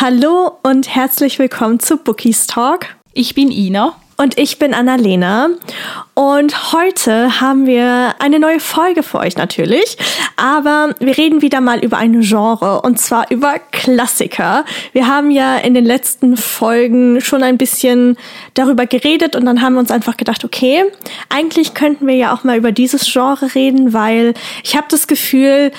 Hallo 0.00 0.52
und 0.62 0.94
herzlich 0.94 1.40
willkommen 1.40 1.80
zu 1.80 1.96
Bookies 1.96 2.46
Talk. 2.46 2.86
Ich 3.14 3.34
bin 3.34 3.50
Ina. 3.50 3.96
Und 4.16 4.38
ich 4.38 4.60
bin 4.60 4.72
Annalena. 4.72 5.48
Und 6.14 6.72
heute 6.72 7.40
haben 7.40 7.66
wir 7.66 8.14
eine 8.20 8.38
neue 8.38 8.60
Folge 8.60 9.02
für 9.02 9.18
euch 9.18 9.36
natürlich. 9.36 9.98
Aber 10.36 10.94
wir 11.00 11.18
reden 11.18 11.42
wieder 11.42 11.60
mal 11.60 11.80
über 11.84 11.96
ein 11.96 12.20
Genre 12.20 12.80
und 12.82 13.00
zwar 13.00 13.28
über 13.32 13.58
Klassiker. 13.72 14.64
Wir 14.92 15.08
haben 15.08 15.32
ja 15.32 15.56
in 15.56 15.74
den 15.74 15.84
letzten 15.84 16.36
Folgen 16.36 17.20
schon 17.20 17.42
ein 17.42 17.58
bisschen 17.58 18.16
darüber 18.54 18.86
geredet 18.86 19.34
und 19.34 19.46
dann 19.46 19.62
haben 19.62 19.74
wir 19.74 19.80
uns 19.80 19.90
einfach 19.90 20.16
gedacht, 20.16 20.44
okay, 20.44 20.84
eigentlich 21.28 21.74
könnten 21.74 22.06
wir 22.06 22.14
ja 22.14 22.32
auch 22.32 22.44
mal 22.44 22.56
über 22.56 22.70
dieses 22.70 23.12
Genre 23.12 23.52
reden, 23.56 23.92
weil 23.92 24.34
ich 24.62 24.76
habe 24.76 24.86
das 24.90 25.08
Gefühl, 25.08 25.72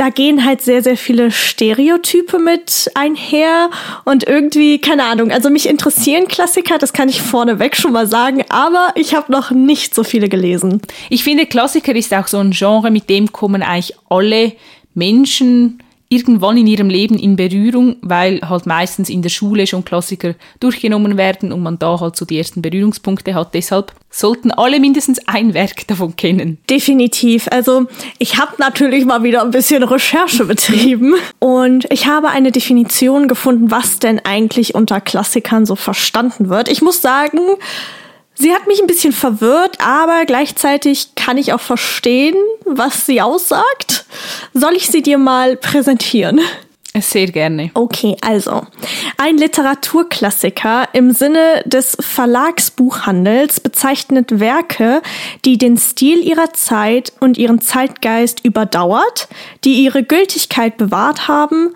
da 0.00 0.08
gehen 0.08 0.46
halt 0.46 0.62
sehr, 0.62 0.82
sehr 0.82 0.96
viele 0.96 1.30
Stereotype 1.30 2.38
mit 2.38 2.90
einher 2.94 3.68
und 4.06 4.26
irgendwie, 4.26 4.80
keine 4.80 5.04
Ahnung, 5.04 5.30
also 5.30 5.50
mich 5.50 5.68
interessieren 5.68 6.26
Klassiker, 6.26 6.78
das 6.78 6.94
kann 6.94 7.10
ich 7.10 7.20
vorneweg 7.20 7.76
schon 7.76 7.92
mal 7.92 8.06
sagen, 8.06 8.42
aber 8.48 8.94
ich 8.94 9.14
habe 9.14 9.30
noch 9.30 9.50
nicht 9.50 9.94
so 9.94 10.02
viele 10.02 10.30
gelesen. 10.30 10.80
Ich 11.10 11.22
finde, 11.22 11.44
Klassiker 11.44 11.94
ist 11.94 12.14
auch 12.14 12.28
so 12.28 12.38
ein 12.38 12.52
Genre, 12.52 12.90
mit 12.90 13.10
dem 13.10 13.30
kommen 13.30 13.62
eigentlich 13.62 13.94
alle 14.08 14.52
Menschen 14.94 15.82
irgendwann 16.12 16.56
in 16.56 16.66
ihrem 16.66 16.90
Leben 16.90 17.16
in 17.16 17.36
Berührung, 17.36 17.96
weil 18.02 18.40
halt 18.42 18.66
meistens 18.66 19.08
in 19.08 19.22
der 19.22 19.28
Schule 19.28 19.68
schon 19.68 19.84
Klassiker 19.84 20.34
durchgenommen 20.58 21.16
werden 21.16 21.52
und 21.52 21.62
man 21.62 21.78
da 21.78 22.00
halt 22.00 22.16
so 22.16 22.24
die 22.24 22.36
ersten 22.36 22.62
Berührungspunkte 22.62 23.32
hat. 23.34 23.54
Deshalb 23.54 23.92
sollten 24.10 24.50
alle 24.50 24.80
mindestens 24.80 25.20
ein 25.28 25.54
Werk 25.54 25.86
davon 25.86 26.16
kennen. 26.16 26.58
Definitiv. 26.68 27.46
Also 27.52 27.86
ich 28.18 28.38
habe 28.38 28.54
natürlich 28.58 29.04
mal 29.04 29.22
wieder 29.22 29.42
ein 29.42 29.52
bisschen 29.52 29.84
Recherche 29.84 30.46
betrieben 30.46 31.14
und 31.38 31.86
ich 31.92 32.06
habe 32.08 32.30
eine 32.30 32.50
Definition 32.50 33.28
gefunden, 33.28 33.70
was 33.70 34.00
denn 34.00 34.18
eigentlich 34.18 34.74
unter 34.74 35.00
Klassikern 35.00 35.64
so 35.64 35.76
verstanden 35.76 36.48
wird. 36.48 36.68
Ich 36.68 36.82
muss 36.82 37.00
sagen, 37.00 37.38
Sie 38.40 38.54
hat 38.54 38.66
mich 38.66 38.80
ein 38.80 38.86
bisschen 38.86 39.12
verwirrt, 39.12 39.76
aber 39.80 40.24
gleichzeitig 40.24 41.14
kann 41.14 41.36
ich 41.36 41.52
auch 41.52 41.60
verstehen, 41.60 42.36
was 42.64 43.04
sie 43.04 43.20
aussagt. 43.20 44.06
Soll 44.54 44.72
ich 44.76 44.86
sie 44.86 45.02
dir 45.02 45.18
mal 45.18 45.56
präsentieren? 45.56 46.40
Sehr 46.98 47.26
gerne. 47.26 47.70
Okay, 47.74 48.16
also 48.22 48.62
ein 49.18 49.36
Literaturklassiker 49.36 50.88
im 50.94 51.12
Sinne 51.12 51.62
des 51.66 51.98
Verlagsbuchhandels 52.00 53.60
bezeichnet 53.60 54.40
Werke, 54.40 55.02
die 55.44 55.58
den 55.58 55.76
Stil 55.76 56.26
ihrer 56.26 56.54
Zeit 56.54 57.12
und 57.20 57.36
ihren 57.36 57.60
Zeitgeist 57.60 58.42
überdauert, 58.42 59.28
die 59.64 59.84
ihre 59.84 60.02
Gültigkeit 60.02 60.78
bewahrt 60.78 61.28
haben, 61.28 61.74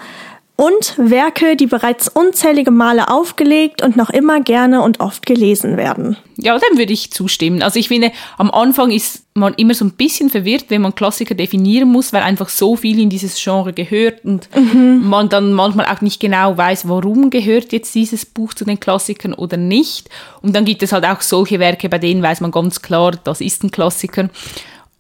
und 0.56 0.94
Werke, 0.96 1.56
die 1.56 1.66
bereits 1.66 2.08
unzählige 2.08 2.70
Male 2.70 3.08
aufgelegt 3.08 3.82
und 3.82 3.96
noch 3.96 4.10
immer 4.10 4.40
gerne 4.40 4.82
und 4.82 5.00
oft 5.00 5.26
gelesen 5.26 5.76
werden. 5.76 6.16
Ja, 6.36 6.56
dem 6.58 6.78
würde 6.78 6.92
ich 6.92 7.10
zustimmen. 7.10 7.60
Also 7.60 7.80
ich 7.80 7.88
finde, 7.88 8.12
am 8.38 8.52
Anfang 8.52 8.92
ist 8.92 9.24
man 9.34 9.54
immer 9.54 9.74
so 9.74 9.84
ein 9.84 9.92
bisschen 9.92 10.30
verwirrt, 10.30 10.66
wenn 10.68 10.82
man 10.82 10.94
Klassiker 10.94 11.34
definieren 11.34 11.88
muss, 11.88 12.12
weil 12.12 12.22
einfach 12.22 12.48
so 12.48 12.76
viel 12.76 13.00
in 13.00 13.10
dieses 13.10 13.42
Genre 13.42 13.72
gehört 13.72 14.24
und 14.24 14.48
mhm. 14.54 15.08
man 15.08 15.28
dann 15.28 15.52
manchmal 15.52 15.86
auch 15.86 16.00
nicht 16.00 16.20
genau 16.20 16.56
weiß, 16.56 16.88
warum 16.88 17.30
gehört 17.30 17.72
jetzt 17.72 17.92
dieses 17.92 18.24
Buch 18.24 18.54
zu 18.54 18.64
den 18.64 18.78
Klassikern 18.78 19.34
oder 19.34 19.56
nicht. 19.56 20.08
Und 20.40 20.54
dann 20.54 20.64
gibt 20.64 20.84
es 20.84 20.92
halt 20.92 21.04
auch 21.04 21.20
solche 21.20 21.58
Werke, 21.58 21.88
bei 21.88 21.98
denen 21.98 22.22
weiß 22.22 22.40
man 22.40 22.52
ganz 22.52 22.80
klar, 22.80 23.12
das 23.24 23.40
ist 23.40 23.64
ein 23.64 23.72
Klassiker. 23.72 24.28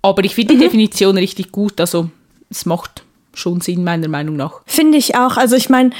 Aber 0.02 0.24
ich 0.24 0.34
finde 0.34 0.54
die 0.54 0.58
mhm. 0.58 0.64
Definition 0.64 1.16
richtig 1.16 1.52
gut, 1.52 1.80
also 1.80 2.10
es 2.50 2.66
macht 2.66 3.04
schon 3.34 3.60
Sinn, 3.60 3.84
meiner 3.84 4.08
Meinung 4.08 4.36
nach. 4.36 4.60
Finde 4.66 4.98
ich 4.98 5.16
auch. 5.16 5.36
Also 5.36 5.56
ich 5.56 5.68
meine, 5.68 5.90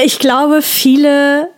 ich 0.00 0.18
glaube, 0.18 0.62
viele 0.62 1.48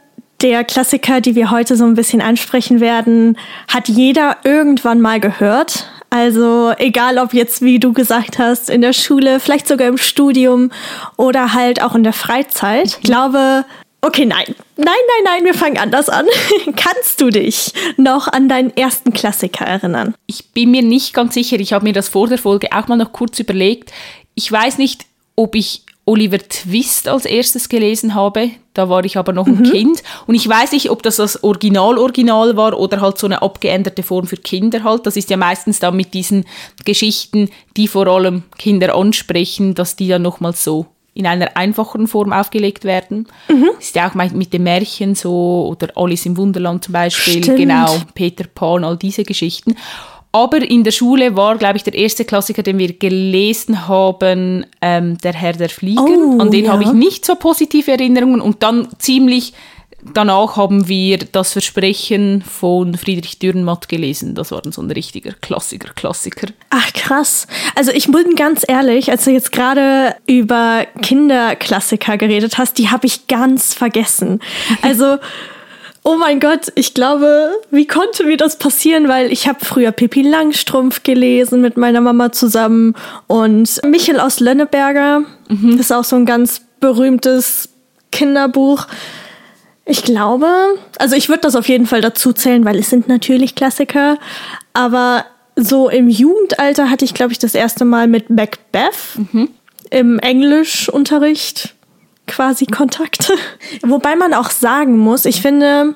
der 0.42 0.64
Klassiker, 0.64 1.20
die 1.20 1.34
wir 1.34 1.50
heute 1.50 1.77
so 1.77 1.84
ein 1.84 1.95
bisschen 1.95 2.20
ansprechen 2.20 2.81
werden, 2.81 3.39
hat 3.69 3.89
jeder 3.89 4.37
irgendwann 4.45 5.00
mal 5.00 5.20
gehört. 5.20 5.89
Also 6.10 6.72
egal 6.78 7.19
ob 7.19 7.34
jetzt, 7.34 7.62
wie 7.62 7.81
du 7.81 7.93
gesagt 7.93 8.38
hast, 8.38 8.71
in 8.71 8.83
der 8.83 8.93
Schule, 8.93 9.41
vielleicht 9.41 9.66
sogar 9.66 9.88
im 9.88 9.97
Studium 9.97 10.71
oder 11.16 11.54
halt 11.54 11.83
auch 11.83 11.94
in 11.94 12.04
der 12.04 12.12
Freizeit. 12.12 12.87
Ich 12.87 13.00
glaube, 13.00 13.65
okay, 14.00 14.27
nein, 14.27 14.54
nein, 14.77 14.87
nein, 14.87 15.25
nein, 15.25 15.44
wir 15.44 15.54
fangen 15.54 15.78
anders 15.78 16.09
an. 16.09 16.27
Kannst 16.77 17.21
du 17.21 17.31
dich 17.31 17.72
noch 17.97 18.28
an 18.28 18.49
deinen 18.49 18.77
ersten 18.77 19.12
Klassiker 19.12 19.65
erinnern? 19.65 20.15
Ich 20.27 20.53
bin 20.53 20.71
mir 20.71 20.83
nicht 20.83 21.15
ganz 21.15 21.34
sicher. 21.34 21.59
Ich 21.59 21.72
habe 21.72 21.84
mir 21.84 21.93
das 21.93 22.10
vor 22.10 22.28
der 22.28 22.38
Folge 22.38 22.69
auch 22.72 22.87
mal 22.87 22.97
noch 22.97 23.12
kurz 23.12 23.41
überlegt 23.41 23.91
ich 24.34 24.50
weiß 24.50 24.78
nicht, 24.78 25.06
ob 25.37 25.55
ich 25.55 25.83
Oliver 26.06 26.39
Twist 26.39 27.09
als 27.09 27.25
erstes 27.25 27.69
gelesen 27.69 28.15
habe. 28.15 28.50
Da 28.75 28.89
war 28.89 29.05
ich 29.05 29.17
aber 29.17 29.33
noch 29.33 29.47
ein 29.47 29.61
mhm. 29.61 29.71
Kind. 29.71 30.03
Und 30.27 30.34
ich 30.34 30.47
weiß 30.47 30.72
nicht, 30.72 30.91
ob 30.91 31.03
das 31.03 31.17
das 31.17 31.43
Original-Original 31.43 32.56
war 32.56 32.78
oder 32.78 33.00
halt 33.00 33.19
so 33.19 33.27
eine 33.27 33.41
abgeänderte 33.41 34.03
Form 34.03 34.27
für 34.27 34.37
Kinder 34.37 34.84
halt. 34.84 35.06
Das 35.06 35.17
ist 35.17 35.31
ja 35.31 35.37
meistens 35.37 35.78
dann 35.78 35.97
mit 35.97 36.12
diesen 36.12 36.45
Geschichten, 36.84 37.50
die 37.77 37.89
vor 37.89 38.06
allem 38.06 38.43
Kinder 38.59 38.95
ansprechen, 38.95 39.75
dass 39.75 39.97
die 39.97 40.09
dann 40.09 40.22
nochmal 40.22 40.55
so 40.55 40.87
in 41.15 41.27
einer 41.27 41.56
einfacheren 41.56 42.09
Form 42.09 42.33
aufgelegt 42.33 42.84
werden. 42.84 43.28
Mhm. 43.49 43.71
Ist 43.78 43.95
ja 43.95 44.11
auch 44.11 44.15
mit 44.15 44.53
dem 44.53 44.65
Märchen 44.65 45.15
so 45.15 45.69
oder 45.71 45.93
Alice 45.97 46.27
im 46.27 46.37
Wunderland 46.37 46.84
zum 46.84 46.93
Beispiel. 46.93 47.43
Stimmt. 47.43 47.59
Genau, 47.59 47.97
Peter 48.15 48.45
Pan, 48.53 48.84
all 48.84 48.97
diese 48.97 49.22
Geschichten. 49.22 49.77
Aber 50.34 50.59
in 50.59 50.83
der 50.83 50.91
Schule 50.91 51.37
war, 51.37 51.56
glaube 51.56 51.77
ich, 51.77 51.84
der 51.84 51.95
erste 51.95 52.25
Klassiker, 52.25 52.65
den 52.65 52.77
wir 52.77 52.93
gelesen 52.93 53.87
haben, 53.87 54.67
ähm, 54.81 55.17
Der 55.19 55.33
Herr 55.33 55.53
der 55.53 55.69
Flieger. 55.69 56.03
Oh, 56.03 56.39
An 56.41 56.50
den 56.50 56.65
ja. 56.65 56.72
habe 56.72 56.83
ich 56.83 56.93
nicht 56.93 57.25
so 57.25 57.37
positive 57.37 57.93
Erinnerungen. 57.93 58.41
Und 58.41 58.65
dann 58.65 58.89
ziemlich 58.99 59.53
danach 60.12 60.56
haben 60.56 60.89
wir 60.89 61.19
das 61.19 61.53
Versprechen 61.53 62.43
von 62.43 62.97
Friedrich 62.97 63.39
Dürrenmatt 63.39 63.89
gelesen. 63.89 64.34
Das 64.34 64.50
war 64.50 64.61
dann 64.61 64.72
so 64.72 64.83
ein 64.83 64.91
richtiger 64.91 65.33
Klassiker, 65.34 65.93
Klassiker. 65.95 66.49
Ach 66.71 66.93
krass. 66.93 67.47
Also 67.77 67.93
ich 67.93 68.11
bin 68.11 68.34
ganz 68.34 68.65
ehrlich, 68.66 69.11
als 69.11 69.25
du 69.25 69.31
jetzt 69.31 69.53
gerade 69.53 70.16
über 70.27 70.84
Kinderklassiker 71.01 72.19
geredet 72.19 72.59
hast, 72.59 72.78
die 72.78 72.91
habe 72.91 73.06
ich 73.06 73.28
ganz 73.28 73.72
vergessen. 73.72 74.41
Also 74.83 75.19
Oh 76.06 76.16
mein 76.19 76.38
Gott, 76.38 76.70
ich 76.75 76.92
glaube, 76.92 77.53
wie 77.70 77.87
konnte 77.87 78.25
mir 78.25 78.37
das 78.37 78.59
passieren? 78.59 79.09
Weil 79.09 79.32
ich 79.32 79.48
habe 79.48 79.65
früher 79.65 79.91
Pippi 79.91 80.20
Langstrumpf 80.20 81.03
gelesen 81.03 81.62
mit 81.62 81.78
meiner 81.78 82.03
Mama 82.03 82.31
zusammen 82.31 82.94
und 83.26 83.81
Michel 83.84 84.20
aus 84.20 84.38
Lönneberger. 84.38 85.22
Mhm. 85.48 85.78
Das 85.78 85.87
ist 85.87 85.92
auch 85.92 86.04
so 86.04 86.16
ein 86.16 86.26
ganz 86.26 86.60
berühmtes 86.78 87.70
Kinderbuch. 88.12 88.87
Ich 89.87 90.03
glaube, 90.03 90.47
also 90.98 91.16
ich 91.16 91.31
würde 91.31 91.41
das 91.41 91.56
auf 91.56 91.69
jeden 91.69 91.87
Fall 91.87 92.03
dazu 92.03 92.34
zählen, 92.34 92.66
weil 92.66 92.78
es 92.78 92.91
sind 92.91 93.09
natürlich 93.09 93.54
Klassiker. 93.54 94.19
Aber 94.75 95.25
so 95.56 95.88
im 95.88 96.10
Jugendalter 96.10 96.91
hatte 96.91 97.06
ich, 97.06 97.15
glaube 97.15 97.32
ich, 97.32 97.38
das 97.38 97.54
erste 97.54 97.86
Mal 97.86 98.09
mit 98.09 98.28
Macbeth 98.28 99.16
mhm. 99.32 99.48
im 99.88 100.19
Englischunterricht 100.19 101.73
quasi 102.26 102.66
Kontakt. 102.66 103.32
Wobei 103.82 104.16
man 104.16 104.34
auch 104.34 104.50
sagen 104.50 104.98
muss, 104.98 105.24
ich 105.24 105.42
finde, 105.42 105.94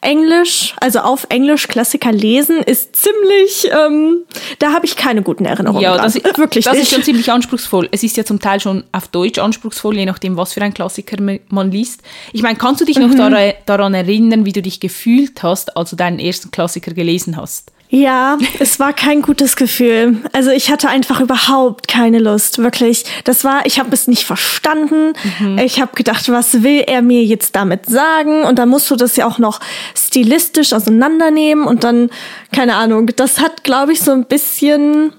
Englisch, 0.00 0.74
also 0.80 1.00
auf 1.00 1.26
Englisch 1.28 1.68
Klassiker 1.68 2.12
lesen, 2.12 2.58
ist 2.58 2.96
ziemlich, 2.96 3.68
ähm, 3.70 4.24
da 4.58 4.72
habe 4.72 4.86
ich 4.86 4.96
keine 4.96 5.22
guten 5.22 5.44
Erinnerungen. 5.44 5.82
Ja, 5.82 5.96
das, 5.96 6.14
dran. 6.14 6.32
wirklich. 6.36 6.64
Das 6.64 6.74
nicht. 6.74 6.84
ist 6.84 6.94
schon 6.94 7.02
ziemlich 7.02 7.30
anspruchsvoll. 7.30 7.88
Es 7.92 8.02
ist 8.02 8.16
ja 8.16 8.24
zum 8.24 8.40
Teil 8.40 8.60
schon 8.60 8.84
auf 8.92 9.08
Deutsch 9.08 9.38
anspruchsvoll, 9.38 9.96
je 9.96 10.06
nachdem, 10.06 10.36
was 10.36 10.52
für 10.52 10.62
ein 10.62 10.74
Klassiker 10.74 11.16
man 11.48 11.70
liest. 11.70 12.02
Ich 12.32 12.42
meine, 12.42 12.56
kannst 12.56 12.80
du 12.80 12.84
dich 12.84 12.98
noch 12.98 13.08
mhm. 13.08 13.52
daran 13.66 13.94
erinnern, 13.94 14.44
wie 14.44 14.52
du 14.52 14.62
dich 14.62 14.80
gefühlt 14.80 15.42
hast, 15.42 15.76
als 15.76 15.90
du 15.90 15.96
deinen 15.96 16.18
ersten 16.18 16.50
Klassiker 16.50 16.92
gelesen 16.92 17.36
hast? 17.36 17.72
Ja, 17.88 18.36
es 18.58 18.80
war 18.80 18.92
kein 18.92 19.22
gutes 19.22 19.56
Gefühl. 19.56 20.16
Also 20.32 20.50
ich 20.50 20.70
hatte 20.70 20.88
einfach 20.88 21.20
überhaupt 21.20 21.88
keine 21.88 22.18
Lust, 22.18 22.58
wirklich. 22.58 23.04
Das 23.24 23.44
war, 23.44 23.64
ich 23.64 23.78
habe 23.78 23.90
es 23.92 24.08
nicht 24.08 24.24
verstanden. 24.24 25.12
Mhm. 25.38 25.58
Ich 25.58 25.80
habe 25.80 25.92
gedacht, 25.94 26.28
was 26.28 26.62
will 26.62 26.82
er 26.86 27.02
mir 27.02 27.22
jetzt 27.22 27.54
damit 27.54 27.86
sagen? 27.86 28.42
Und 28.42 28.58
dann 28.58 28.68
musst 28.68 28.90
du 28.90 28.96
das 28.96 29.16
ja 29.16 29.26
auch 29.26 29.38
noch 29.38 29.60
stilistisch 29.94 30.72
auseinandernehmen 30.72 31.66
und 31.66 31.84
dann, 31.84 32.10
keine 32.52 32.74
Ahnung, 32.74 33.10
das 33.14 33.40
hat, 33.40 33.62
glaube 33.62 33.92
ich, 33.92 34.00
so 34.00 34.10
ein 34.10 34.24
bisschen 34.24 35.12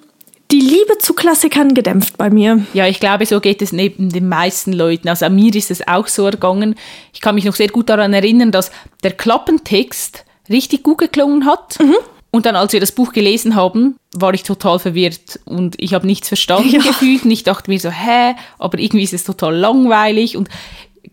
die 0.52 0.62
Liebe 0.62 0.98
zu 1.00 1.14
Klassikern 1.14 1.74
gedämpft 1.74 2.18
bei 2.18 2.30
mir. 2.30 2.66
Ja, 2.74 2.88
ich 2.88 3.00
glaube, 3.00 3.26
so 3.26 3.40
geht 3.42 3.62
es 3.62 3.74
neben 3.74 4.10
den 4.10 4.30
meisten 4.30 4.72
Leuten. 4.72 5.10
Also 5.10 5.30
mir 5.30 5.54
ist 5.56 5.72
es 5.72 5.88
auch 5.88 6.08
so 6.08 6.26
ergangen. 6.26 6.76
Ich 7.14 7.22
kann 7.22 7.36
mich 7.36 7.44
noch 7.44 7.56
sehr 7.56 7.68
gut 7.68 7.90
daran 7.90 8.14
erinnern, 8.14 8.52
dass 8.52 8.72
der 9.04 9.12
Klappentext 9.12 10.26
richtig 10.50 10.84
gut 10.84 11.00
geklungen 11.00 11.46
hat. 11.46 11.78
Mhm 11.80 11.96
und 12.32 12.46
dann, 12.46 12.56
als 12.56 12.74
wir 12.74 12.80
das 12.80 12.92
Buch 12.92 13.14
gelesen 13.14 13.56
haben, 13.56 13.96
war 14.14 14.34
ich 14.34 14.44
total 14.44 14.80
verwirrt 14.80 15.40
und 15.46 15.76
ich 15.80 15.94
habe 15.94 16.06
nichts 16.06 16.28
verstanden 16.28 16.70
ja. 16.72 16.82
gefühlt. 16.82 17.24
Und 17.24 17.32
ich 17.32 17.44
dachte 17.44 17.70
mir 17.72 17.80
so, 17.80 17.90
hä, 17.90 18.36
aber 18.60 18.80
irgendwie 18.80 19.04
ist 19.04 19.14
es 19.14 19.24
total 19.24 19.56
langweilig. 19.56 20.36
Und 20.36 20.50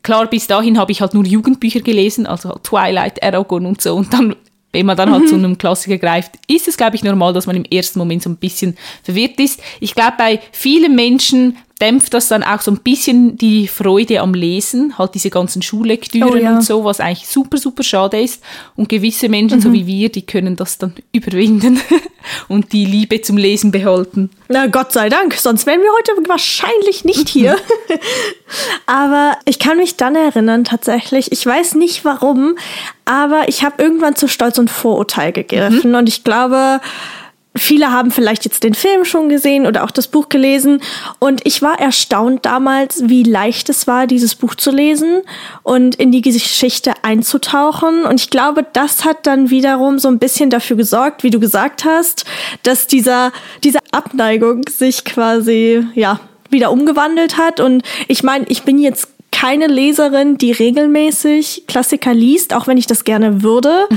klar, 0.03 0.27
bis 0.27 0.47
dahin 0.47 0.79
habe 0.79 0.93
ich 0.93 1.01
halt 1.01 1.15
nur 1.15 1.25
Jugendbücher 1.25 1.81
gelesen, 1.81 2.27
also 2.27 2.59
Twilight, 2.63 3.23
Aragon 3.23 3.65
und 3.67 3.81
so. 3.81 3.95
Und 3.95 4.13
dann, 4.13 4.35
wenn 4.73 4.87
man 4.87 4.97
dann 4.97 5.11
halt 5.11 5.23
mhm. 5.23 5.27
halt 5.27 5.31
zu 5.31 5.37
einem 5.37 5.59
Klassiker 5.59 5.99
greift, 5.99 6.33
ist 6.49 6.67
es, 6.67 6.77
glaube 6.77 6.97
ich, 6.97 7.05
normal, 7.05 7.33
dass 7.33 7.47
man 7.47 7.57
im 7.57 7.65
ersten 7.65 8.01
Moment 8.01 8.23
so 8.23 8.31
ein 8.31 8.37
bisschen 8.37 8.77
verwirrt 9.05 9.39
ist. 9.39 9.61
Ich 9.81 9.95
glaube, 9.95 10.15
bei 10.19 10.41
vielen 10.51 10.97
Menschen 10.97 11.57
dämpft 11.81 12.15
das 12.15 12.29
dann 12.29 12.43
auch 12.45 12.61
so 12.61 12.71
ein 12.71 12.79
bisschen 12.79 13.37
die 13.37 13.67
Freude 13.67 14.21
am 14.21 14.33
Lesen, 14.33 14.97
halt 14.97 15.15
diese 15.15 15.29
ganzen 15.31 15.61
Schullektüren 15.61 16.31
Oh 16.31 16.37
ja. 16.37 16.55
und 16.55 16.63
so, 16.63 16.85
was 16.85 17.01
eigentlich 17.01 17.27
super, 17.29 17.57
super 17.59 17.83
schade 17.83 18.21
ist. 18.21 18.43
Und 18.77 18.89
gewisse 18.89 19.29
Menschen, 19.29 19.59
Mhm. 19.59 19.63
so 19.63 19.73
wie 19.73 19.87
wir, 19.87 20.09
die 20.11 20.25
können 20.25 20.55
das 20.57 20.79
dann 20.79 20.95
überwinden 21.13 21.81
und 22.49 22.73
die 22.73 22.85
Liebe 22.87 23.21
zum 23.23 23.37
Lesen 23.37 23.73
behalten. 23.73 24.31
Na, 24.49 24.67
Gott 24.69 24.93
sei 24.93 25.09
Dank, 25.09 25.35
sonst 25.35 25.67
wären 25.67 25.81
wir 25.81 25.91
heute 25.93 26.29
wahrscheinlich 26.29 27.05
nicht 27.05 27.29
hier. 27.29 27.57
aber 28.87 29.37
ich 29.45 29.59
kann 29.59 29.79
mich 29.79 29.97
dann 29.97 30.15
erinnern, 30.17 30.65
tatsächlich, 30.65 31.33
ich 31.33 31.45
weiß 31.45 31.75
nicht 31.75 32.05
warum, 32.05 32.57
aber 33.05 33.49
ich 33.49 33.65
habe 33.65 33.83
irgendwann 33.83 34.17
zu 34.17 34.29
Stolz 34.29 34.59
und 34.59 34.71
Vorurteil 34.71 35.33
gegriffen 35.33 35.95
und 35.95 36.09
ich 36.09 36.25
glaube, 36.25 36.81
Viele 37.57 37.93
haben 37.93 38.11
vielleicht 38.11 38.45
jetzt 38.45 38.65
den 38.65 38.75
Film 38.75 39.05
schon 39.05 39.29
gesehen 39.29 39.65
oder 39.67 39.85
auch 39.85 39.93
das 39.93 40.09
Buch 40.09 40.29
gelesen. 40.29 40.83
Und 41.21 41.41
ich 41.47 41.63
war 41.63 41.79
erstaunt 41.79 42.45
damals, 42.45 43.09
wie 43.09 43.23
leicht 43.23 43.69
es 43.69 43.87
war, 43.87 44.09
dieses 44.09 44.35
Buch 44.35 44.57
zu 44.57 44.73
lesen 44.73 45.23
und 45.63 45.95
in 45.95 46.11
die 46.11 46.21
Geschichte 46.21 46.93
einzutauchen. 47.03 48.05
Und 48.07 48.21
ich 48.21 48.31
glaube, 48.31 48.67
das 48.73 49.05
hat 49.05 49.29
dann 49.29 49.51
wiederum 49.51 50.01
so 50.01 50.09
ein 50.09 50.19
bisschen 50.19 50.51
dafür 50.51 50.77
gesorgt, 50.77 51.23
wie 51.23 51.31
du 51.31 51.39
gesagt 51.39 51.85
hast, 51.85 52.25
dass 52.65 52.89
dieser, 52.89 53.33
diese 53.63 53.79
Abneigung 53.93 54.63
sich 54.69 55.05
quasi, 55.05 55.87
ja, 55.95 56.19
wieder 56.51 56.73
umgewandelt 56.73 57.39
hat. 57.39 57.61
Und 57.61 57.85
ich 58.09 58.25
meine, 58.25 58.47
ich 58.49 58.65
bin 58.65 58.79
jetzt 58.79 59.14
keine 59.35 59.67
Leserin, 59.67 60.39
die 60.39 60.53
regelmäßig 60.53 61.65
Klassiker 61.67 62.15
liest, 62.15 62.55
auch 62.55 62.69
wenn 62.69 62.79
ich 62.79 62.87
das 62.87 63.03
gerne 63.03 63.43
würde. 63.43 63.89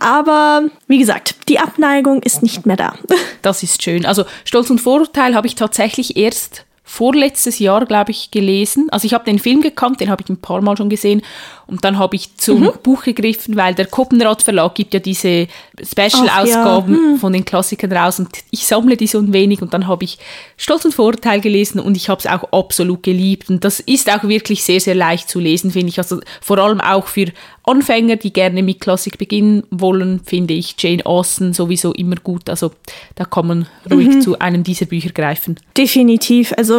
Aber 0.00 0.64
wie 0.88 0.98
gesagt, 0.98 1.34
die 1.48 1.58
Abneigung 1.58 2.22
ist 2.22 2.42
nicht 2.42 2.66
mehr 2.66 2.76
da. 2.76 2.94
Das 3.42 3.62
ist 3.62 3.80
schön. 3.82 4.04
Also 4.06 4.24
Stolz 4.44 4.70
und 4.70 4.80
Vorurteil 4.80 5.36
habe 5.36 5.46
ich 5.46 5.54
tatsächlich 5.54 6.16
erst 6.16 6.65
vorletztes 6.88 7.58
Jahr, 7.58 7.84
glaube 7.84 8.12
ich, 8.12 8.30
gelesen. 8.30 8.86
Also 8.90 9.06
ich 9.06 9.12
habe 9.12 9.24
den 9.24 9.40
Film 9.40 9.60
gekannt, 9.60 10.00
den 10.00 10.08
habe 10.08 10.22
ich 10.22 10.30
ein 10.30 10.36
paar 10.40 10.62
Mal 10.62 10.76
schon 10.76 10.88
gesehen. 10.88 11.20
Und 11.66 11.84
dann 11.84 11.98
habe 11.98 12.14
ich 12.14 12.36
zum 12.36 12.60
Mhm. 12.60 12.70
Buch 12.84 13.02
gegriffen, 13.02 13.56
weil 13.56 13.74
der 13.74 13.86
Koppenrad 13.86 14.40
Verlag 14.42 14.76
gibt 14.76 14.94
ja 14.94 15.00
diese 15.00 15.48
Special-Ausgaben 15.82 16.94
ja. 16.94 17.00
Hm. 17.12 17.18
von 17.18 17.32
den 17.32 17.44
Klassikern 17.44 17.92
raus. 17.92 18.20
Und 18.20 18.28
ich 18.52 18.66
sammle 18.66 18.96
die 18.96 19.08
so 19.08 19.18
ein 19.18 19.32
wenig. 19.32 19.62
Und 19.62 19.74
dann 19.74 19.88
habe 19.88 20.04
ich 20.04 20.18
Stolz 20.56 20.84
und 20.84 20.94
Vorurteil 20.94 21.40
gelesen 21.40 21.80
und 21.80 21.96
ich 21.96 22.08
habe 22.08 22.20
es 22.20 22.26
auch 22.26 22.52
absolut 22.52 23.02
geliebt. 23.02 23.50
Und 23.50 23.64
das 23.64 23.80
ist 23.80 24.08
auch 24.10 24.22
wirklich 24.24 24.62
sehr, 24.62 24.78
sehr 24.80 24.94
leicht 24.94 25.28
zu 25.28 25.40
lesen, 25.40 25.72
finde 25.72 25.88
ich. 25.88 25.98
Also 25.98 26.20
vor 26.40 26.58
allem 26.58 26.80
auch 26.80 27.08
für 27.08 27.26
Anfänger, 27.64 28.14
die 28.14 28.32
gerne 28.32 28.62
mit 28.62 28.80
Klassik 28.80 29.18
beginnen 29.18 29.64
wollen, 29.70 30.20
finde 30.24 30.54
ich 30.54 30.76
Jane 30.78 31.04
Austen 31.04 31.52
sowieso 31.52 31.92
immer 31.94 32.14
gut. 32.14 32.48
Also 32.48 32.70
da 33.16 33.24
kann 33.24 33.46
man 33.48 33.66
ruhig 33.90 34.06
Mhm. 34.08 34.20
zu 34.20 34.38
einem 34.38 34.62
dieser 34.62 34.86
Bücher 34.86 35.10
greifen. 35.10 35.58
Definitiv. 35.76 36.52
Also 36.56 36.75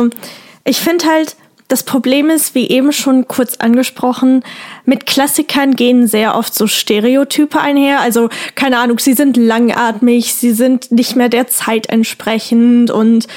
ich 0.63 0.79
finde 0.79 1.05
halt, 1.05 1.35
das 1.67 1.83
Problem 1.83 2.29
ist, 2.29 2.55
wie 2.55 2.69
eben 2.69 2.93
schon 2.93 3.27
kurz 3.27 3.57
angesprochen, 3.57 4.43
mit 4.85 5.05
Klassikern 5.05 5.75
gehen 5.75 6.07
sehr 6.07 6.35
oft 6.35 6.55
so 6.55 6.65
Stereotype 6.65 7.59
einher. 7.59 7.99
Also 7.99 8.29
keine 8.55 8.77
Ahnung, 8.77 8.99
sie 8.99 9.13
sind 9.13 9.35
langatmig, 9.35 10.33
sie 10.33 10.51
sind 10.51 10.91
nicht 10.93 11.17
mehr 11.17 11.27
der 11.27 11.47
Zeit 11.47 11.89
entsprechend 11.89 12.89
und 12.89 13.27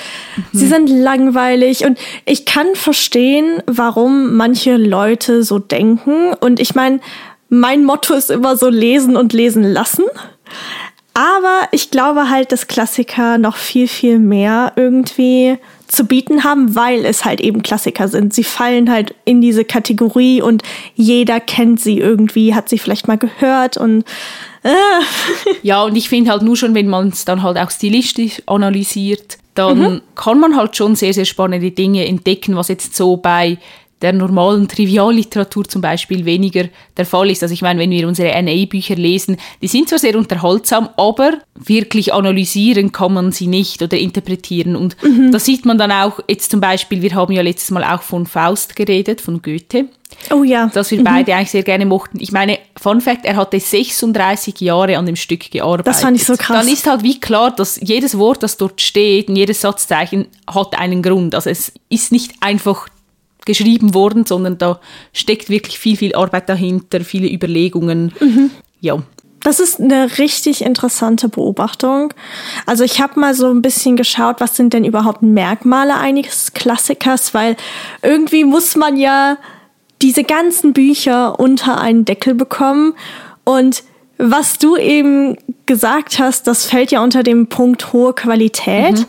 sie 0.52 0.68
sind 0.68 0.88
langweilig. 0.88 1.84
Und 1.84 1.98
ich 2.24 2.46
kann 2.46 2.66
verstehen, 2.74 3.64
warum 3.66 4.36
manche 4.36 4.76
Leute 4.76 5.42
so 5.42 5.58
denken. 5.58 6.32
Und 6.34 6.60
ich 6.60 6.76
meine, 6.76 7.00
mein 7.48 7.84
Motto 7.84 8.14
ist 8.14 8.30
immer 8.30 8.56
so 8.56 8.68
lesen 8.68 9.16
und 9.16 9.32
lesen 9.32 9.64
lassen. 9.64 10.04
Aber 11.14 11.62
ich 11.72 11.90
glaube 11.90 12.30
halt, 12.30 12.52
dass 12.52 12.68
Klassiker 12.68 13.38
noch 13.38 13.56
viel, 13.56 13.88
viel 13.88 14.20
mehr 14.20 14.72
irgendwie 14.76 15.58
zu 15.90 16.04
bieten 16.04 16.44
haben, 16.44 16.74
weil 16.74 17.04
es 17.04 17.24
halt 17.24 17.40
eben 17.40 17.62
Klassiker 17.62 18.08
sind. 18.08 18.32
Sie 18.32 18.44
fallen 18.44 18.90
halt 18.90 19.14
in 19.24 19.40
diese 19.40 19.64
Kategorie 19.64 20.40
und 20.40 20.62
jeder 20.94 21.40
kennt 21.40 21.80
sie 21.80 21.98
irgendwie, 21.98 22.54
hat 22.54 22.68
sie 22.68 22.78
vielleicht 22.78 23.08
mal 23.08 23.18
gehört 23.18 23.76
und 23.76 24.04
äh, 24.62 24.70
Ja, 25.62 25.82
und 25.82 25.96
ich 25.96 26.08
finde 26.08 26.30
halt 26.30 26.42
nur 26.42 26.56
schon, 26.56 26.74
wenn 26.74 26.88
man 26.88 27.08
es 27.08 27.24
dann 27.24 27.42
halt 27.42 27.58
auch 27.58 27.70
stilistisch 27.70 28.42
analysiert, 28.46 29.38
dann 29.54 29.78
Mhm. 29.78 30.00
kann 30.14 30.38
man 30.38 30.56
halt 30.56 30.76
schon 30.76 30.94
sehr, 30.94 31.12
sehr 31.12 31.24
spannende 31.24 31.70
Dinge 31.72 32.06
entdecken, 32.06 32.54
was 32.56 32.68
jetzt 32.68 32.94
so 32.94 33.16
bei 33.16 33.58
der 34.02 34.12
normalen 34.12 34.68
Trivialliteratur 34.68 35.64
zum 35.64 35.82
Beispiel 35.82 36.24
weniger 36.24 36.64
der 36.96 37.06
Fall 37.06 37.30
ist. 37.30 37.42
Also 37.42 37.52
ich 37.52 37.62
meine, 37.62 37.80
wenn 37.80 37.90
wir 37.90 38.08
unsere 38.08 38.40
NA-Bücher 38.42 38.96
lesen, 38.96 39.36
die 39.60 39.68
sind 39.68 39.88
zwar 39.88 39.98
sehr 39.98 40.16
unterhaltsam, 40.16 40.88
aber 40.96 41.34
wirklich 41.54 42.14
analysieren 42.14 42.92
kann 42.92 43.12
man 43.12 43.32
sie 43.32 43.46
nicht 43.46 43.82
oder 43.82 43.98
interpretieren. 43.98 44.76
Und 44.76 44.96
Mhm. 45.02 45.32
da 45.32 45.38
sieht 45.38 45.64
man 45.64 45.78
dann 45.78 45.92
auch 45.92 46.20
jetzt 46.28 46.50
zum 46.50 46.60
Beispiel, 46.60 47.02
wir 47.02 47.14
haben 47.14 47.32
ja 47.32 47.42
letztes 47.42 47.70
Mal 47.70 47.84
auch 47.84 48.02
von 48.02 48.26
Faust 48.26 48.76
geredet, 48.76 49.20
von 49.20 49.42
Goethe 49.42 49.86
oh 50.30 50.42
ja. 50.42 50.70
das 50.72 50.90
wir 50.90 51.02
beide 51.02 51.34
eigentlich 51.34 51.50
sehr 51.50 51.62
gerne 51.62 51.86
mochten. 51.86 52.18
Ich 52.20 52.32
meine, 52.32 52.58
Fun 52.80 53.00
Fact, 53.00 53.24
er 53.24 53.36
hatte 53.36 53.58
36 53.58 54.60
Jahre 54.60 54.98
an 54.98 55.06
dem 55.06 55.16
Stück 55.16 55.50
gearbeitet. 55.50 55.86
Das 55.86 56.00
fand 56.02 56.16
ich 56.16 56.24
so 56.24 56.34
krass. 56.36 56.64
Dann 56.64 56.72
ist 56.72 56.86
halt 56.86 57.02
wie 57.02 57.20
klar, 57.20 57.50
dass 57.50 57.78
jedes 57.80 58.18
Wort, 58.18 58.42
das 58.42 58.56
dort 58.56 58.80
steht 58.80 59.28
und 59.28 59.36
jedes 59.36 59.60
Satzzeichen 59.60 60.26
hat 60.46 60.78
einen 60.78 61.02
Grund. 61.02 61.34
Also 61.34 61.50
es 61.50 61.72
ist 61.88 62.12
nicht 62.12 62.32
einfach 62.40 62.88
geschrieben 63.50 63.94
worden, 63.94 64.26
sondern 64.26 64.58
da 64.58 64.80
steckt 65.12 65.50
wirklich 65.50 65.78
viel, 65.78 65.96
viel 65.96 66.14
Arbeit 66.14 66.48
dahinter, 66.48 67.00
viele 67.00 67.28
Überlegungen. 67.28 68.12
Mhm. 68.20 68.50
Ja. 68.80 69.02
Das 69.42 69.58
ist 69.58 69.80
eine 69.80 70.18
richtig 70.18 70.62
interessante 70.62 71.28
Beobachtung. 71.28 72.12
Also 72.66 72.84
ich 72.84 73.00
habe 73.00 73.18
mal 73.18 73.34
so 73.34 73.48
ein 73.50 73.62
bisschen 73.62 73.96
geschaut, 73.96 74.36
was 74.38 74.54
sind 74.54 74.74
denn 74.74 74.84
überhaupt 74.84 75.22
Merkmale 75.22 75.96
eines 75.96 76.52
Klassikers, 76.52 77.32
weil 77.32 77.56
irgendwie 78.02 78.44
muss 78.44 78.76
man 78.76 78.98
ja 78.98 79.38
diese 80.02 80.24
ganzen 80.24 80.72
Bücher 80.72 81.40
unter 81.40 81.80
einen 81.80 82.04
Deckel 82.04 82.34
bekommen. 82.34 82.94
Und 83.44 83.82
was 84.18 84.58
du 84.58 84.76
eben 84.76 85.38
gesagt 85.64 86.18
hast, 86.18 86.46
das 86.46 86.66
fällt 86.66 86.92
ja 86.92 87.02
unter 87.02 87.22
dem 87.22 87.46
Punkt 87.46 87.94
hohe 87.94 88.12
Qualität. 88.12 89.06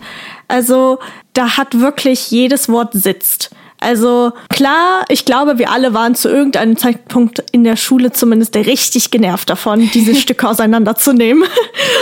Also 0.48 1.00
da 1.34 1.58
hat 1.58 1.80
wirklich 1.80 2.32
jedes 2.32 2.70
Wort 2.70 2.94
sitzt. 2.94 3.52
Also 3.82 4.32
klar, 4.50 5.04
ich 5.10 5.26
glaube, 5.26 5.58
wir 5.58 5.72
alle 5.72 5.96
waren 5.96 6.14
zu 6.14 6.30
irgendeinem 6.30 6.78
Zeitpunkt 6.78 7.44
in 7.52 7.64
der 7.64 7.76
Schule 7.76 8.12
zumindest 8.12 8.56
richtig 8.56 9.10
genervt 9.10 9.50
davon, 9.50 9.90
diese 9.92 10.14
Stücke 10.22 10.48
auseinanderzunehmen. 10.48 11.44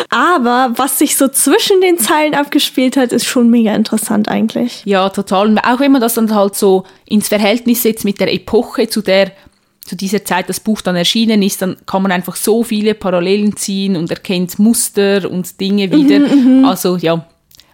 Aber 0.09 0.73
was 0.75 0.99
sich 0.99 1.15
so 1.15 1.29
zwischen 1.29 1.79
den 1.79 1.97
Zeilen 1.97 2.35
abgespielt 2.35 2.97
hat, 2.97 3.13
ist 3.13 3.25
schon 3.25 3.49
mega 3.49 3.73
interessant 3.73 4.27
eigentlich. 4.27 4.81
Ja, 4.83 5.07
total. 5.09 5.47
Und 5.47 5.59
auch 5.59 5.79
wenn 5.79 5.93
man 5.93 6.01
das 6.01 6.15
dann 6.15 6.35
halt 6.35 6.55
so 6.55 6.83
ins 7.05 7.29
Verhältnis 7.29 7.83
setzt 7.83 8.03
mit 8.03 8.19
der 8.19 8.33
Epoche, 8.33 8.89
zu 8.89 9.01
der 9.01 9.31
zu 9.85 9.95
dieser 9.95 10.23
Zeit 10.23 10.47
das 10.49 10.59
Buch 10.59 10.81
dann 10.81 10.95
erschienen 10.95 11.41
ist, 11.41 11.63
dann 11.63 11.75
kann 11.87 12.03
man 12.03 12.11
einfach 12.11 12.35
so 12.35 12.61
viele 12.61 12.93
Parallelen 12.93 13.55
ziehen 13.55 13.95
und 13.95 14.11
erkennt 14.11 14.59
Muster 14.59 15.31
und 15.31 15.59
Dinge 15.59 15.91
wieder. 15.91 16.67
also 16.67 16.97
ja, 16.97 17.25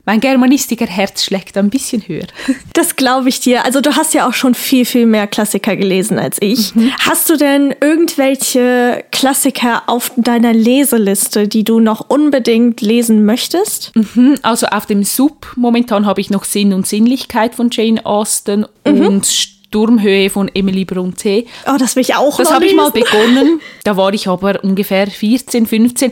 mein 0.05 0.19
Germanistiker-Herz 0.19 1.23
schlägt 1.23 1.57
ein 1.57 1.69
bisschen 1.69 2.01
höher. 2.07 2.27
Das 2.73 2.97
glaube 2.97 3.29
ich 3.29 3.39
dir. 3.39 3.63
Also 3.63 3.79
du 3.79 3.95
hast 3.95 4.13
ja 4.13 4.27
auch 4.27 4.33
schon 4.33 4.53
viel, 4.53 4.85
viel 4.85 5.05
mehr 5.05 5.27
Klassiker 5.27 5.77
gelesen 5.77 6.19
als 6.19 6.37
ich. 6.41 6.73
Hast 6.99 7.29
du 7.29 7.37
denn 7.37 7.73
irgendwelche 7.79 9.03
Klassiker 9.11 9.83
auf 9.87 10.11
deiner 10.17 10.53
Leseliste, 10.53 11.47
die 11.47 11.63
du 11.63 11.79
noch 11.79 12.09
unbedingt 12.09 12.81
lesen 12.81 13.23
möchtest? 13.23 13.93
Also 14.41 14.67
auf 14.67 14.85
dem 14.85 15.03
Sub 15.03 15.53
momentan 15.55 16.05
habe 16.05 16.19
ich 16.19 16.29
noch 16.29 16.43
Sinn 16.43 16.73
und 16.73 16.85
Sinnlichkeit 16.85 17.55
von 17.55 17.69
Jane 17.71 18.05
Austen 18.05 18.65
und 18.83 19.25
Sturmhöhe 19.25 20.29
von 20.29 20.49
Emily 20.53 20.85
Bronte. 20.85 21.45
Oh, 21.67 21.77
das 21.77 21.95
will 21.95 22.01
ich 22.01 22.15
auch 22.15 22.37
Das 22.37 22.51
habe 22.51 22.65
ich 22.65 22.75
mal 22.75 22.91
begonnen. 22.91 23.59
Da 23.83 23.97
war 23.97 24.13
ich 24.13 24.27
aber 24.27 24.63
ungefähr 24.63 25.07
14, 25.07 25.65
15. 25.65 26.11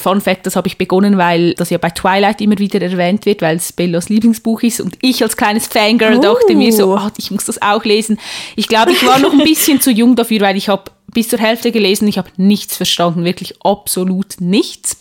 Fun 0.00 0.20
Fact, 0.20 0.46
das 0.46 0.56
habe 0.56 0.66
ich 0.68 0.78
begonnen, 0.78 1.18
weil 1.18 1.54
das 1.54 1.70
ja 1.70 1.78
bei 1.78 1.90
Twilight 1.90 2.40
immer 2.40 2.58
wieder 2.58 2.80
erwähnt 2.80 3.26
wird, 3.26 3.42
weil 3.42 3.56
es 3.56 3.72
Bellas 3.72 4.08
Lieblingsbuch 4.08 4.62
ist. 4.62 4.80
Und 4.80 4.96
ich 5.02 5.22
als 5.22 5.36
kleines 5.36 5.66
Fangirl 5.66 6.16
Oh. 6.18 6.20
dachte 6.20 6.54
mir 6.54 6.72
so, 6.72 6.94
ah, 6.96 7.12
ich 7.18 7.30
muss 7.30 7.44
das 7.44 7.60
auch 7.60 7.84
lesen. 7.84 8.18
Ich 8.56 8.68
glaube, 8.68 8.92
ich 8.92 9.04
war 9.06 9.18
noch 9.18 9.32
ein 9.32 9.38
bisschen 9.44 9.80
zu 9.80 9.90
jung 9.90 10.16
dafür, 10.16 10.40
weil 10.40 10.56
ich 10.56 10.68
habe 10.68 10.84
bis 11.12 11.28
zur 11.28 11.38
Hälfte 11.38 11.70
gelesen, 11.70 12.08
ich 12.08 12.18
habe 12.18 12.30
nichts 12.36 12.76
verstanden, 12.76 13.24
wirklich 13.24 13.54
absolut 13.64 14.40
nichts. 14.40 14.96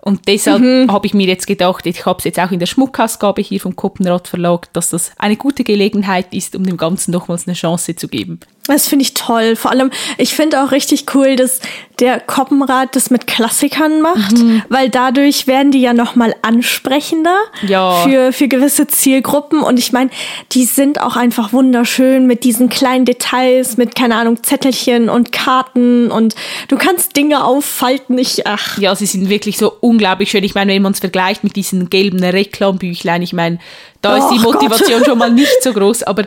Und 0.00 0.28
deshalb 0.28 0.62
Mhm. 0.62 0.92
habe 0.92 1.06
ich 1.06 1.14
mir 1.14 1.26
jetzt 1.26 1.46
gedacht, 1.48 1.84
ich 1.86 2.06
habe 2.06 2.18
es 2.18 2.24
jetzt 2.24 2.38
auch 2.38 2.52
in 2.52 2.60
der 2.60 2.66
Schmuckausgabe 2.66 3.42
hier 3.42 3.60
vom 3.60 3.74
Koppenrad 3.74 4.28
Verlag, 4.28 4.72
dass 4.72 4.90
das 4.90 5.10
eine 5.18 5.36
gute 5.36 5.64
Gelegenheit 5.64 6.32
ist, 6.32 6.54
um 6.54 6.62
dem 6.64 6.76
Ganzen 6.76 7.10
nochmals 7.10 7.46
eine 7.48 7.54
Chance 7.54 7.96
zu 7.96 8.06
geben. 8.06 8.38
Das 8.66 8.88
finde 8.88 9.04
ich 9.04 9.14
toll. 9.14 9.56
Vor 9.56 9.70
allem, 9.70 9.90
ich 10.18 10.34
finde 10.34 10.62
auch 10.62 10.72
richtig 10.72 11.06
cool, 11.14 11.36
dass 11.36 11.60
der 11.98 12.20
Koppenrad 12.20 12.94
das 12.94 13.10
mit 13.10 13.26
Klassikern 13.26 14.02
macht, 14.02 14.36
mhm. 14.36 14.62
weil 14.68 14.90
dadurch 14.90 15.46
werden 15.46 15.72
die 15.72 15.80
ja 15.80 15.94
noch 15.94 16.14
mal 16.14 16.34
ansprechender 16.42 17.36
ja. 17.66 18.02
für, 18.02 18.32
für 18.32 18.48
gewisse 18.48 18.86
Zielgruppen. 18.86 19.62
Und 19.62 19.78
ich 19.78 19.92
meine, 19.92 20.10
die 20.52 20.64
sind 20.64 21.00
auch 21.00 21.16
einfach 21.16 21.52
wunderschön 21.52 22.26
mit 22.26 22.44
diesen 22.44 22.68
kleinen 22.68 23.06
Details, 23.06 23.76
mit, 23.78 23.94
keine 23.94 24.16
Ahnung, 24.16 24.42
Zettelchen 24.42 25.08
und 25.08 25.32
Karten 25.32 26.10
und 26.10 26.34
du 26.68 26.76
kannst 26.76 27.16
Dinge 27.16 27.44
auffalten. 27.44 28.18
Ich, 28.18 28.46
ach. 28.46 28.78
Ja, 28.78 28.94
sie 28.94 29.06
sind 29.06 29.30
wirklich 29.30 29.56
so 29.56 29.72
unglaublich 29.80 30.30
schön. 30.30 30.44
Ich 30.44 30.54
meine, 30.54 30.74
wenn 30.74 30.82
man 30.82 30.92
es 30.92 31.00
vergleicht 31.00 31.44
mit 31.44 31.56
diesen 31.56 31.88
gelben 31.88 32.22
Reklambüchlein, 32.22 33.22
ich 33.22 33.32
meine, 33.32 33.58
da 34.02 34.18
ist 34.18 34.28
die 34.28 34.38
Motivation 34.38 35.04
schon 35.04 35.18
mal 35.18 35.32
nicht 35.32 35.62
so 35.62 35.72
groß, 35.74 36.02
aber 36.02 36.24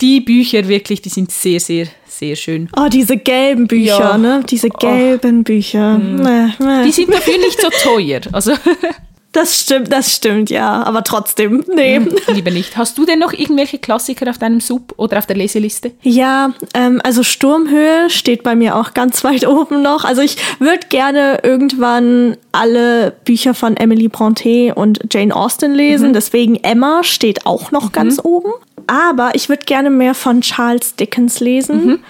die 0.00 0.20
Bücher 0.20 0.68
wirklich, 0.68 1.02
die 1.02 1.08
sind 1.08 1.32
sehr, 1.32 1.60
sehr, 1.60 1.86
sehr 2.06 2.36
schön. 2.36 2.68
Oh, 2.76 2.88
diese 2.90 3.16
gelben 3.16 3.66
Bücher, 3.66 3.98
ja. 3.98 4.18
ne? 4.18 4.42
Diese 4.48 4.68
oh. 4.68 4.78
gelben 4.78 5.40
oh. 5.40 5.42
Bücher. 5.42 5.98
Mm. 5.98 6.84
Die 6.84 6.92
sind 6.92 7.12
dafür 7.12 7.38
nicht 7.38 7.60
so 7.60 7.68
teuer. 7.82 8.20
Also. 8.32 8.52
Das 9.32 9.60
stimmt, 9.60 9.92
das 9.92 10.14
stimmt, 10.14 10.48
ja. 10.48 10.82
Aber 10.84 11.04
trotzdem, 11.04 11.62
nee. 11.74 11.98
Mhm, 11.98 12.16
lieber 12.28 12.50
nicht. 12.50 12.76
Hast 12.78 12.96
du 12.96 13.04
denn 13.04 13.18
noch 13.18 13.32
irgendwelche 13.32 13.78
Klassiker 13.78 14.28
auf 14.30 14.38
deinem 14.38 14.60
Sub 14.60 14.94
oder 14.96 15.18
auf 15.18 15.26
der 15.26 15.36
Leseliste? 15.36 15.92
Ja, 16.02 16.54
ähm, 16.72 17.00
also 17.04 17.22
Sturmhöhe 17.22 18.08
steht 18.08 18.42
bei 18.42 18.54
mir 18.54 18.76
auch 18.76 18.94
ganz 18.94 19.22
weit 19.24 19.46
oben 19.46 19.82
noch. 19.82 20.04
Also 20.04 20.22
ich 20.22 20.38
würde 20.60 20.86
gerne 20.88 21.40
irgendwann 21.42 22.36
alle 22.52 23.12
Bücher 23.24 23.52
von 23.52 23.76
Emily 23.76 24.08
Bronte 24.08 24.74
und 24.74 25.00
Jane 25.12 25.34
Austen 25.34 25.74
lesen. 25.74 26.08
Mhm. 26.08 26.12
Deswegen 26.14 26.56
Emma 26.56 27.04
steht 27.04 27.44
auch 27.44 27.70
noch 27.70 27.86
mhm. 27.86 27.92
ganz 27.92 28.20
oben. 28.22 28.52
Aber 28.86 29.34
ich 29.34 29.50
würde 29.50 29.66
gerne 29.66 29.90
mehr 29.90 30.14
von 30.14 30.40
Charles 30.40 30.96
Dickens 30.96 31.40
lesen. 31.40 32.02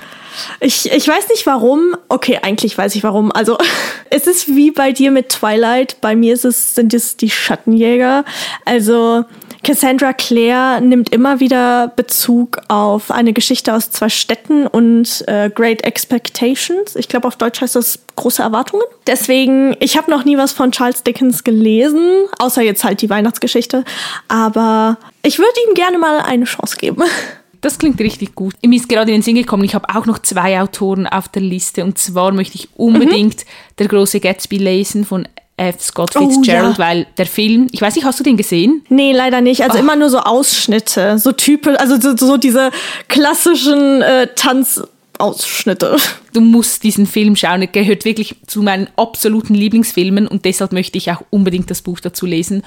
Ich, 0.61 0.91
ich 0.91 1.07
weiß 1.07 1.29
nicht 1.29 1.47
warum. 1.47 1.97
Okay, 2.09 2.39
eigentlich 2.43 2.77
weiß 2.77 2.95
ich 2.95 3.03
warum. 3.03 3.33
Also, 3.33 3.59
es 4.11 4.27
ist 4.27 4.49
wie 4.49 4.71
bei 4.71 4.93
dir 4.93 5.11
mit 5.11 5.29
Twilight. 5.29 6.01
Bei 6.01 6.17
mir 6.17 6.35
ist 6.35 6.45
es, 6.45 6.75
sind 6.75 6.95
es 6.95 7.17
die 7.17 7.31
Schattenjäger. 7.31 8.25
Also, 8.65 9.25
Cassandra 9.65 10.13
Clare 10.13 10.81
nimmt 10.81 11.11
immer 11.11 11.41
wieder 11.41 11.89
Bezug 11.89 12.59
auf 12.69 13.11
eine 13.11 13.33
Geschichte 13.33 13.75
aus 13.75 13.91
zwei 13.91 14.09
Städten 14.09 14.67
und 14.67 15.25
äh, 15.27 15.51
Great 15.51 15.85
Expectations. 15.85 16.95
Ich 16.97 17.09
glaube, 17.09 17.27
auf 17.27 17.37
Deutsch 17.37 17.61
heißt 17.61 17.77
das 17.77 17.99
große 18.17 18.43
Erwartungen. 18.43 18.85
Deswegen, 19.07 19.77
ich 19.81 19.97
habe 19.97 20.11
noch 20.11 20.25
nie 20.25 20.39
was 20.39 20.53
von 20.53 20.73
Charles 20.73 21.03
Dickens 21.03 21.45
gelesen, 21.45 22.27
außer 22.39 22.63
jetzt 22.63 22.85
halt 22.85 23.03
die 23.03 23.11
Weihnachtsgeschichte. 23.11 23.85
Aber 24.29 24.97
ich 25.23 25.39
würde 25.39 25.53
ihm 25.69 25.75
gerne 25.75 25.99
mal 25.99 26.21
eine 26.21 26.45
Chance 26.45 26.77
geben. 26.77 27.03
Das 27.61 27.79
klingt 27.79 28.01
richtig 28.01 28.35
gut. 28.35 28.55
Mir 28.65 28.77
ist 28.77 28.89
gerade 28.89 29.11
in 29.11 29.19
den 29.19 29.23
Sinn 29.23 29.35
gekommen, 29.35 29.65
ich 29.65 29.75
habe 29.75 29.89
auch 29.95 30.07
noch 30.07 30.21
zwei 30.21 30.61
Autoren 30.61 31.07
auf 31.07 31.29
der 31.29 31.43
Liste. 31.43 31.85
Und 31.85 31.99
zwar 31.99 32.33
möchte 32.33 32.57
ich 32.57 32.69
unbedingt 32.77 33.45
mhm. 33.45 33.51
Der 33.79 33.89
große 33.89 34.21
Gatsby 34.21 34.59
lesen 34.59 35.05
von 35.05 35.27
F. 35.59 35.81
Scott 35.81 36.13
Fitzgerald, 36.13 36.39
oh, 36.47 36.71
ja. 36.73 36.79
weil 36.79 37.07
der 37.19 37.27
Film, 37.27 37.67
ich 37.73 37.83
weiß 37.83 37.97
nicht, 37.97 38.05
hast 38.05 38.21
du 38.21 38.25
den 38.25 38.37
gesehen? 38.37 38.85
Nee, 38.89 39.13
leider 39.13 39.41
nicht. 39.41 39.63
Also 39.63 39.77
oh. 39.77 39.81
immer 39.81 39.97
nur 39.97 40.09
so 40.09 40.19
Ausschnitte, 40.19 41.19
so 41.19 41.33
typisch, 41.33 41.77
also 41.79 42.01
so, 42.01 42.17
so 42.17 42.37
diese 42.37 42.71
klassischen 43.09 44.03
äh, 44.03 44.29
Tanz. 44.35 44.83
Ausschnitte. 45.21 45.97
Du 46.33 46.41
musst 46.41 46.85
diesen 46.85 47.05
Film 47.05 47.35
schauen. 47.35 47.61
Er 47.61 47.67
gehört 47.67 48.05
wirklich 48.05 48.37
zu 48.47 48.63
meinen 48.63 48.87
absoluten 48.95 49.53
Lieblingsfilmen 49.53 50.29
und 50.29 50.45
deshalb 50.45 50.73
möchte 50.73 50.97
ich 50.97 51.11
auch 51.11 51.23
unbedingt 51.31 51.69
das 51.73 51.83
Buch 51.83 51.99
dazu 51.99 52.25
lesen. 52.25 52.63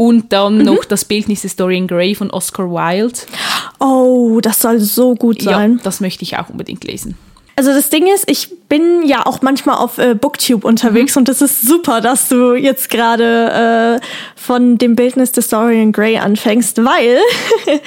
Und 0.00 0.32
dann 0.32 0.56
mhm. 0.56 0.64
noch 0.64 0.86
das 0.86 1.04
Bildnis 1.04 1.42
der 1.42 1.50
Story 1.50 1.76
in 1.76 1.86
Grey 1.86 2.14
von 2.14 2.30
Oscar 2.30 2.70
Wilde. 2.70 3.18
Oh, 3.80 4.40
das 4.40 4.60
soll 4.60 4.80
so 4.80 5.14
gut 5.14 5.42
sein. 5.42 5.74
Ja, 5.76 5.80
das 5.82 6.00
möchte 6.00 6.22
ich 6.22 6.38
auch 6.38 6.48
unbedingt 6.48 6.84
lesen. 6.84 7.18
Also 7.54 7.74
das 7.74 7.90
Ding 7.90 8.06
ist, 8.06 8.24
ich 8.30 8.48
bin 8.70 9.02
ja 9.04 9.26
auch 9.26 9.42
manchmal 9.42 9.76
auf 9.76 9.98
äh, 9.98 10.14
Booktube 10.14 10.66
unterwegs 10.66 11.16
mhm. 11.16 11.20
und 11.20 11.28
es 11.28 11.42
ist 11.42 11.60
super, 11.60 12.00
dass 12.00 12.30
du 12.30 12.54
jetzt 12.54 12.88
gerade 12.88 14.00
äh, 14.00 14.06
von 14.36 14.78
dem 14.78 14.96
Bildnis 14.96 15.32
des 15.32 15.48
Dorian 15.48 15.92
Gray 15.92 16.16
anfängst, 16.16 16.82
weil 16.82 17.18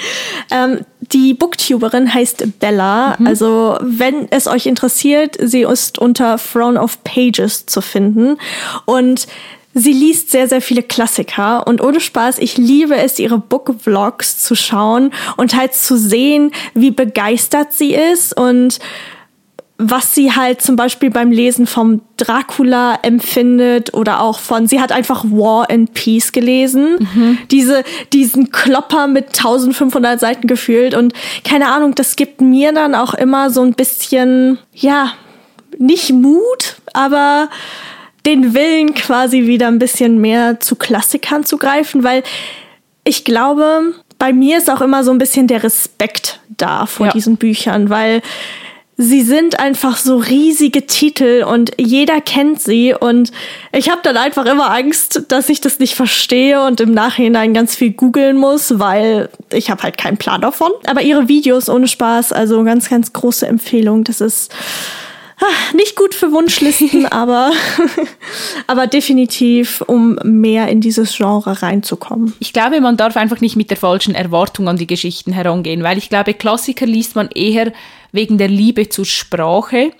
ähm, 0.52 0.82
die 1.00 1.34
Booktuberin 1.34 2.14
heißt 2.14 2.60
Bella. 2.60 3.16
Mhm. 3.18 3.26
Also 3.26 3.76
wenn 3.80 4.30
es 4.30 4.46
euch 4.46 4.66
interessiert, 4.66 5.36
sie 5.42 5.62
ist 5.62 5.98
unter 5.98 6.36
Throne 6.38 6.80
of 6.80 7.02
Pages 7.02 7.66
zu 7.66 7.80
finden 7.80 8.38
und 8.84 9.26
Sie 9.74 9.92
liest 9.92 10.30
sehr, 10.30 10.48
sehr 10.48 10.60
viele 10.60 10.82
Klassiker 10.82 11.66
und 11.66 11.80
ohne 11.80 12.00
Spaß, 12.00 12.38
ich 12.38 12.56
liebe 12.56 12.96
es, 12.96 13.18
ihre 13.18 13.38
Book-Vlogs 13.38 14.42
zu 14.42 14.54
schauen 14.54 15.12
und 15.36 15.56
halt 15.56 15.74
zu 15.74 15.98
sehen, 15.98 16.52
wie 16.74 16.92
begeistert 16.92 17.72
sie 17.72 17.94
ist 17.94 18.36
und 18.36 18.78
was 19.76 20.14
sie 20.14 20.32
halt 20.32 20.62
zum 20.62 20.76
Beispiel 20.76 21.10
beim 21.10 21.32
Lesen 21.32 21.66
vom 21.66 22.00
Dracula 22.16 22.96
empfindet 23.02 23.92
oder 23.92 24.20
auch 24.20 24.38
von, 24.38 24.68
sie 24.68 24.80
hat 24.80 24.92
einfach 24.92 25.24
War 25.24 25.68
and 25.68 25.92
Peace 25.94 26.30
gelesen, 26.30 27.08
mhm. 27.12 27.38
diese, 27.50 27.82
diesen 28.12 28.52
Klopper 28.52 29.08
mit 29.08 29.28
1500 29.36 30.20
Seiten 30.20 30.46
gefühlt 30.46 30.94
und 30.94 31.12
keine 31.42 31.68
Ahnung, 31.68 31.96
das 31.96 32.14
gibt 32.14 32.40
mir 32.40 32.72
dann 32.72 32.94
auch 32.94 33.14
immer 33.14 33.50
so 33.50 33.62
ein 33.62 33.72
bisschen, 33.72 34.58
ja, 34.72 35.10
nicht 35.76 36.12
Mut, 36.12 36.76
aber 36.92 37.48
den 38.26 38.54
Willen 38.54 38.94
quasi 38.94 39.46
wieder 39.46 39.68
ein 39.68 39.78
bisschen 39.78 40.20
mehr 40.20 40.60
zu 40.60 40.76
Klassikern 40.76 41.44
zu 41.44 41.58
greifen, 41.58 42.04
weil 42.04 42.22
ich 43.04 43.24
glaube, 43.24 43.94
bei 44.18 44.32
mir 44.32 44.58
ist 44.58 44.70
auch 44.70 44.80
immer 44.80 45.04
so 45.04 45.10
ein 45.10 45.18
bisschen 45.18 45.46
der 45.46 45.62
Respekt 45.62 46.40
da 46.48 46.86
vor 46.86 47.06
ja. 47.06 47.12
diesen 47.12 47.36
Büchern, 47.36 47.90
weil 47.90 48.22
sie 48.96 49.22
sind 49.22 49.58
einfach 49.58 49.96
so 49.96 50.16
riesige 50.16 50.86
Titel 50.86 51.44
und 51.46 51.72
jeder 51.78 52.20
kennt 52.20 52.62
sie 52.62 52.94
und 52.94 53.32
ich 53.72 53.90
habe 53.90 54.00
dann 54.02 54.16
einfach 54.16 54.46
immer 54.46 54.70
Angst, 54.70 55.24
dass 55.28 55.48
ich 55.48 55.60
das 55.60 55.78
nicht 55.78 55.94
verstehe 55.94 56.64
und 56.64 56.80
im 56.80 56.92
Nachhinein 56.92 57.54
ganz 57.54 57.74
viel 57.74 57.92
googeln 57.92 58.36
muss, 58.36 58.78
weil 58.78 59.30
ich 59.52 59.70
habe 59.70 59.82
halt 59.82 59.98
keinen 59.98 60.16
Plan 60.16 60.40
davon. 60.40 60.70
Aber 60.86 61.02
ihre 61.02 61.28
Videos 61.28 61.68
ohne 61.68 61.88
Spaß, 61.88 62.32
also 62.32 62.62
ganz, 62.62 62.88
ganz 62.88 63.12
große 63.12 63.46
Empfehlung. 63.46 64.04
Das 64.04 64.20
ist 64.20 64.54
nicht 65.74 65.96
gut 65.96 66.14
für 66.14 66.32
Wunschlisten, 66.32 67.06
aber, 67.12 67.52
aber 68.66 68.86
definitiv, 68.86 69.82
um 69.86 70.18
mehr 70.22 70.68
in 70.68 70.80
dieses 70.80 71.16
Genre 71.16 71.62
reinzukommen. 71.62 72.34
Ich 72.38 72.52
glaube, 72.52 72.80
man 72.80 72.96
darf 72.96 73.16
einfach 73.16 73.40
nicht 73.40 73.56
mit 73.56 73.70
der 73.70 73.76
falschen 73.76 74.14
Erwartung 74.14 74.68
an 74.68 74.76
die 74.76 74.86
Geschichten 74.86 75.32
herangehen, 75.32 75.82
weil 75.82 75.98
ich 75.98 76.08
glaube, 76.08 76.34
Klassiker 76.34 76.86
liest 76.86 77.16
man 77.16 77.28
eher 77.28 77.72
wegen 78.12 78.38
der 78.38 78.48
Liebe 78.48 78.88
zur 78.88 79.04
Sprache 79.04 79.90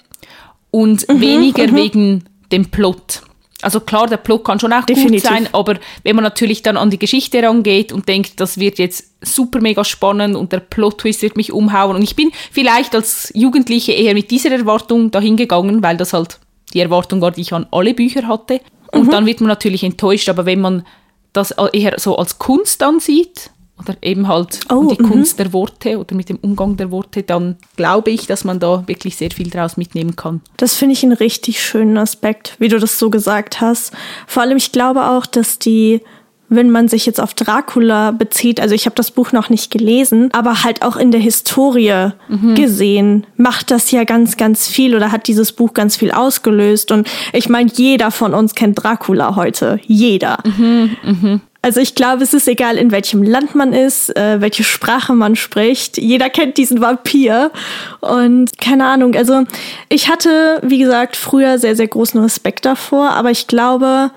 und 0.71 1.09
mhm, 1.09 1.21
weniger 1.21 1.67
mhm. 1.67 1.77
wegen 1.77 2.25
dem 2.53 2.71
Plot. 2.71 3.23
Also 3.65 3.81
klar, 3.81 4.07
der 4.07 4.19
Plot 4.19 4.45
kann 4.45 4.61
schon 4.61 4.73
auch 4.73 4.85
Definitiv. 4.85 5.23
gut 5.23 5.31
sein, 5.31 5.49
aber 5.53 5.77
wenn 6.03 6.17
man 6.17 6.23
natürlich 6.23 6.63
dann 6.63 6.77
an 6.77 6.91
die 6.91 6.99
Geschichte 6.99 7.43
rangeht 7.43 7.93
und 7.93 8.09
denkt, 8.09 8.41
das 8.41 8.59
wird 8.59 8.79
jetzt 8.79 9.13
super 9.23 9.61
mega 9.61 9.85
spannend 9.85 10.37
und 10.37 10.53
der 10.53 10.61
Plot-Twist 10.61 11.23
wird 11.23 11.37
mich 11.37 11.53
umhauen 11.53 11.97
und 11.97 12.03
ich 12.03 12.15
bin 12.15 12.31
vielleicht 12.53 12.95
als 12.95 13.33
Jugendliche 13.35 13.93
eher 13.93 14.15
mit 14.15 14.31
dieser 14.31 14.51
Erwartung 14.51 15.11
dahin 15.11 15.37
gegangen, 15.37 15.83
weil 15.83 15.97
das 15.97 16.13
halt 16.13 16.39
die 16.73 16.81
Erwartung 16.81 17.21
war, 17.21 17.31
die 17.31 17.41
ich 17.41 17.53
an 17.53 17.67
alle 17.71 17.95
Bücher 17.95 18.27
hatte. 18.29 18.61
Und 18.93 19.07
mhm. 19.07 19.11
dann 19.11 19.27
wird 19.27 19.41
man 19.41 19.49
natürlich 19.49 19.83
enttäuscht, 19.83 20.29
aber 20.29 20.47
wenn 20.47 20.61
man 20.61 20.87
das 21.33 21.53
eher 21.73 21.99
so 21.99 22.17
als 22.17 22.39
Kunst 22.39 22.83
ansieht 22.83 23.51
oder 23.79 23.97
eben 24.03 24.29
halt 24.29 24.61
oh, 24.71 24.89
die 24.89 24.97
-hmm. 24.97 25.09
Kunst 25.09 25.39
der 25.39 25.53
Worte 25.53 25.99
oder 25.99 26.15
mit 26.15 26.29
dem 26.29 26.37
Umgang 26.37 26.77
der 26.77 26.91
Worte, 26.91 27.23
dann 27.23 27.57
glaube 27.77 28.11
ich, 28.11 28.27
dass 28.27 28.45
man 28.45 28.61
da 28.61 28.85
wirklich 28.87 29.17
sehr 29.17 29.31
viel 29.31 29.51
draus 29.51 29.77
mitnehmen 29.77 30.17
kann. 30.17 30.41
Das 30.57 30.75
finde 30.75 30.93
ich 30.93 31.03
einen 31.03 31.13
richtig 31.13 31.63
schönen 31.63 31.99
Aspekt, 31.99 32.57
wie 32.59 32.69
du 32.69 32.79
das 32.79 32.99
so 32.99 33.11
gesagt 33.11 33.61
hast. 33.61 33.93
Vor 34.27 34.43
allem, 34.43 34.57
ich 34.57 34.73
glaube 34.73 35.09
auch, 35.09 35.27
dass 35.27 35.59
die 35.59 36.01
wenn 36.49 36.71
man 36.71 36.89
sich 36.89 37.07
jetzt 37.07 37.21
auf 37.21 37.35
Dracula 37.35 38.11
bezieht, 38.11 38.61
also 38.61 38.75
ich 38.75 38.87
habe 38.87 38.95
das 38.97 39.11
Buch 39.11 39.33
noch 39.33 39.49
nicht 39.51 39.71
gelesen, 39.71 40.29
aber 40.33 40.63
halt 40.63 40.83
auch 40.83 40.97
in 40.97 41.11
der 41.11 41.21
Historie 41.21 42.11
mhm. 42.29 42.55
gesehen, 42.55 43.27
macht 43.37 43.71
das 43.71 43.91
ja 43.91 44.05
ganz, 44.05 44.37
ganz 44.37 44.69
viel 44.69 44.95
oder 44.95 45.11
hat 45.11 45.27
dieses 45.27 45.53
Buch 45.53 45.75
ganz 45.75 45.97
viel 45.97 46.13
ausgelöst. 46.13 46.93
Und 46.93 47.09
ich 47.33 47.49
meine, 47.49 47.71
jeder 47.73 48.11
von 48.11 48.35
uns 48.35 48.55
kennt 48.55 48.83
Dracula 48.83 49.37
heute. 49.37 49.81
Jeder. 49.87 50.39
Mhm, 50.45 50.97
mh. 51.03 51.41
Also 51.65 51.81
ich 51.81 51.95
glaube, 51.95 52.23
es 52.23 52.35
ist 52.35 52.47
egal, 52.47 52.77
in 52.77 52.91
welchem 52.91 53.23
Land 53.23 53.55
man 53.55 53.73
ist, 53.73 54.15
äh, 54.19 54.39
welche 54.43 54.65
Sprache 54.65 55.15
man 55.15 55.35
spricht. 55.35 55.97
Jeder 55.97 56.29
kennt 56.29 56.59
diesen 56.59 56.83
Vampir. 56.83 57.53
Und 58.01 58.59
keine 58.59 58.85
Ahnung, 58.85 59.15
also 59.15 59.45
ich 59.89 60.11
hatte, 60.11 60.61
wie 60.63 60.77
gesagt, 60.77 61.17
früher 61.17 61.59
sehr, 61.59 61.75
sehr 61.75 61.89
großen 61.89 62.21
Respekt 62.21 62.67
davor, 62.67 63.13
aber 63.13 63.31
ich 63.31 63.47
glaube, 63.47 64.11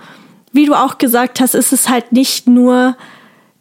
wie 0.51 0.65
du 0.65 0.73
auch 0.73 0.97
gesagt 0.97 1.39
hast, 1.39 1.55
ist 1.55 1.71
es 1.71 1.87
halt 1.87 2.11
nicht 2.11 2.47
nur 2.47 2.97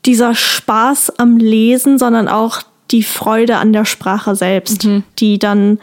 dieser 0.05 0.35
Spaß 0.35 1.21
am 1.21 1.37
Lesen, 1.37 1.97
sondern 1.97 2.26
auch 2.26 2.62
die 2.90 3.05
Freude 3.05 3.59
an 3.59 3.73
der 3.73 3.85
Sprache 3.85 4.35
selbst, 4.35 4.83
mhm. 4.83 5.05
die 5.21 5.38
dann 5.38 5.78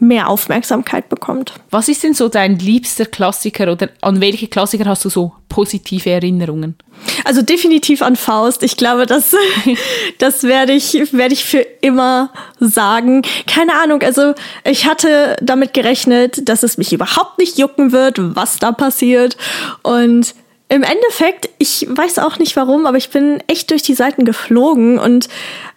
mehr 0.00 0.28
Aufmerksamkeit 0.28 1.08
bekommt. 1.08 1.54
Was 1.70 1.88
ist 1.88 2.02
denn 2.04 2.14
so 2.14 2.28
dein 2.28 2.58
liebster 2.58 3.06
Klassiker 3.06 3.72
oder 3.72 3.88
an 4.00 4.20
welche 4.20 4.48
Klassiker 4.48 4.84
hast 4.86 5.04
du 5.04 5.08
so 5.08 5.32
positive 5.48 6.10
Erinnerungen? 6.10 6.76
Also 7.24 7.42
definitiv 7.42 8.02
an 8.02 8.16
Faust. 8.16 8.62
Ich 8.62 8.76
glaube, 8.76 9.06
das, 9.06 9.34
das 10.18 10.44
werde 10.44 10.72
ich, 10.72 11.12
werde 11.12 11.34
ich 11.34 11.44
für 11.44 11.60
immer 11.80 12.32
sagen. 12.60 13.22
Keine 13.46 13.74
Ahnung, 13.74 14.02
also 14.02 14.34
ich 14.64 14.86
hatte 14.86 15.36
damit 15.42 15.74
gerechnet, 15.74 16.48
dass 16.48 16.62
es 16.62 16.78
mich 16.78 16.92
überhaupt 16.92 17.38
nicht 17.38 17.58
jucken 17.58 17.92
wird, 17.92 18.16
was 18.18 18.58
da 18.58 18.72
passiert. 18.72 19.36
Und 19.82 20.34
im 20.70 20.82
Endeffekt, 20.82 21.48
ich 21.58 21.86
weiß 21.88 22.18
auch 22.18 22.38
nicht 22.38 22.54
warum, 22.56 22.86
aber 22.86 22.98
ich 22.98 23.08
bin 23.08 23.42
echt 23.46 23.70
durch 23.70 23.82
die 23.82 23.94
Seiten 23.94 24.24
geflogen 24.26 24.98
und 24.98 25.28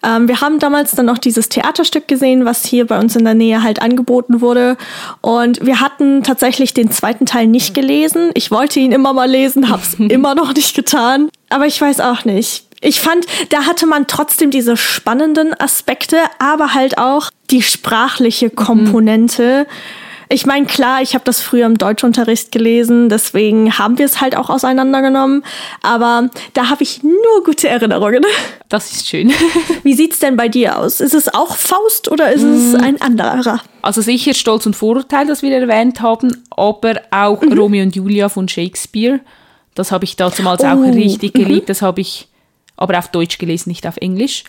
ähm, 0.04 0.28
wir 0.28 0.42
haben 0.42 0.60
damals 0.60 0.92
dann 0.92 1.06
noch 1.06 1.18
dieses 1.18 1.48
Theaterstück 1.48 2.10
gesehen, 2.10 2.44
was 2.44 2.66
hier 2.66 2.86
bei 2.88 3.00
uns 3.00 3.16
in 3.16 3.24
der 3.24 3.34
Nähe 3.34 3.64
halt 3.64 3.82
angeboten 3.82 4.42
wurde 4.42 4.76
und 5.22 5.66
wir 5.66 5.80
hatten 5.80 6.24
tatsächlich 6.24 6.74
den 6.74 6.92
zweiten 6.92 7.26
Teil 7.26 7.48
nicht 7.48 7.74
gelesen. 7.74 8.32
Ich 8.34 8.52
wollte 8.52 8.82
ihn 8.82 8.92
immer 8.92 9.14
mal 9.14 9.30
lesen, 9.30 9.70
hab's 9.70 9.94
immer 9.98 10.36
noch 10.36 10.54
nicht 10.54 10.76
getan, 10.76 11.30
aber 11.50 11.68
ich 11.68 11.80
weiß 11.80 12.02
auch 12.02 12.26
nicht. 12.26 12.66
Ich 12.82 13.00
fand, 13.00 13.26
da 13.50 13.68
hatte 13.68 13.86
man 13.86 14.08
trotzdem 14.08 14.52
diese 14.52 14.76
spannenden 14.76 15.58
Aspekte, 15.58 16.18
aber 16.40 16.74
halt 16.74 16.98
auch 16.98 17.30
die 17.50 17.62
sprachliche 17.62 18.50
Komponente. 18.50 19.68
Mhm 19.70 20.01
ich 20.32 20.46
meine, 20.46 20.66
klar, 20.66 21.02
ich 21.02 21.14
habe 21.14 21.26
das 21.26 21.42
früher 21.42 21.66
im 21.66 21.78
Deutschunterricht 21.78 22.52
gelesen, 22.52 23.10
deswegen 23.10 23.78
haben 23.78 23.98
wir 23.98 24.06
es 24.06 24.22
halt 24.22 24.36
auch 24.38 24.50
auseinandergenommen. 24.50 25.44
Aber 25.82 26.30
da 26.54 26.70
habe 26.70 26.84
ich 26.84 27.04
nur 27.04 27.44
gute 27.46 27.68
Erinnerungen. 27.68 28.26
Das 28.70 28.92
ist 28.92 29.08
schön. 29.08 29.32
Wie 29.84 29.94
sieht's 29.94 30.20
denn 30.20 30.38
bei 30.38 30.48
dir 30.48 30.78
aus? 30.78 31.02
Ist 31.02 31.14
es 31.14 31.34
auch 31.34 31.56
Faust 31.56 32.10
oder 32.10 32.32
ist 32.32 32.44
es 32.44 32.74
mm. 32.74 32.84
ein 32.84 33.02
anderer? 33.02 33.60
Also 33.82 34.02
sicher 34.02 34.34
Stolz 34.34 34.66
und 34.66 34.76
Vorurteil, 34.76 35.28
das 35.28 35.42
wir 35.42 35.56
erwähnt 35.56 36.02
haben, 36.02 36.44
aber 36.50 37.02
auch 37.12 37.42
mhm. 37.42 37.54
Romeo 37.54 37.84
und 37.84 37.96
Julia 37.96 38.30
von 38.30 38.48
Shakespeare. 38.48 39.20
Das 39.76 39.92
habe 39.92 40.06
ich 40.06 40.16
damals 40.16 40.64
oh. 40.64 40.68
auch 40.68 40.82
richtig 40.82 41.34
geliebt. 41.34 41.64
Mhm. 41.64 41.68
Das 41.68 41.82
habe 41.82 42.02
ich 42.02 42.28
aber 42.78 42.98
auf 42.98 43.10
Deutsch 43.10 43.38
gelesen, 43.38 43.70
nicht 43.70 43.86
auf 43.86 43.98
Englisch. 43.98 44.44